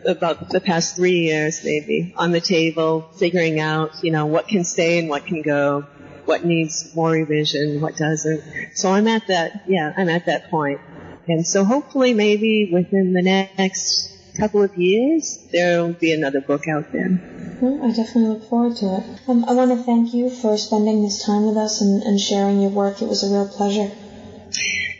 about 0.07 0.49
the 0.49 0.61
past 0.61 0.97
three 0.97 1.21
years 1.21 1.63
maybe, 1.63 2.15
on 2.17 2.33
the 2.33 2.41
table, 2.41 3.03
figuring 3.19 3.61
out, 3.61 4.03
you 4.03 4.11
know, 4.11 4.27
what 4.27 4.49
can 4.49 4.65
stay 4.65 4.99
and 4.99 5.09
what 5.09 5.27
can 5.27 5.43
go 5.43 5.87
what 6.25 6.45
needs 6.45 6.95
more 6.95 7.11
revision, 7.11 7.81
what 7.81 7.97
doesn't. 7.97 8.43
So 8.75 8.91
I'm 8.91 9.09
at 9.09 9.27
that, 9.29 9.65
yeah, 9.67 9.93
I'm 9.97 10.09
at 10.09 10.27
that 10.27 10.51
point. 10.51 10.81
And 11.29 11.47
so 11.47 11.65
hopefully 11.65 12.15
maybe 12.15 12.71
within 12.73 13.13
the 13.13 13.23
next 13.23 14.13
couple 14.39 14.63
of 14.63 14.77
years, 14.77 15.39
there 15.53 15.83
will 15.83 15.93
be 15.93 16.13
another 16.13 16.41
book 16.41 16.67
out 16.69 16.93
there. 16.93 17.59
Well, 17.61 17.85
I 17.85 17.89
definitely 17.89 18.31
look 18.31 18.49
forward 18.49 18.77
to 18.79 18.97
it. 18.97 19.21
Um, 19.29 19.45
I 19.45 19.53
want 19.53 19.71
to 19.71 19.85
thank 19.85 20.15
you 20.15 20.31
for 20.31 20.57
spending 20.59 21.03
this 21.03 21.25
time 21.25 21.47
with 21.47 21.57
us 21.57 21.81
and, 21.81 22.03
and 22.03 22.19
sharing 22.19 22.61
your 22.61 22.71
work. 22.71 23.03
It 23.03 23.09
was 23.09 23.23
a 23.23 23.33
real 23.33 23.49
pleasure. 23.49 23.91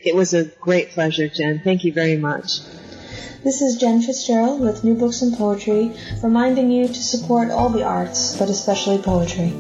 It 0.05 0.15
was 0.15 0.35
a 0.35 0.45
great 0.45 0.91
pleasure, 0.91 1.29
Jen. 1.29 1.61
Thank 1.65 1.85
you 1.85 1.93
very 1.93 2.17
much. 2.17 2.61
This 3.43 3.63
is 3.63 3.79
Jen 3.79 4.03
Fitzgerald 4.03 4.61
with 4.61 4.85
New 4.85 4.95
Books 4.95 5.23
in 5.23 5.35
Poetry, 5.35 5.93
reminding 6.23 6.71
you 6.71 6.87
to 6.87 6.95
support 6.95 7.51
all 7.51 7.69
the 7.69 7.85
arts, 7.85 8.37
but 8.37 8.49
especially 8.49 8.99
poetry. 8.99 9.53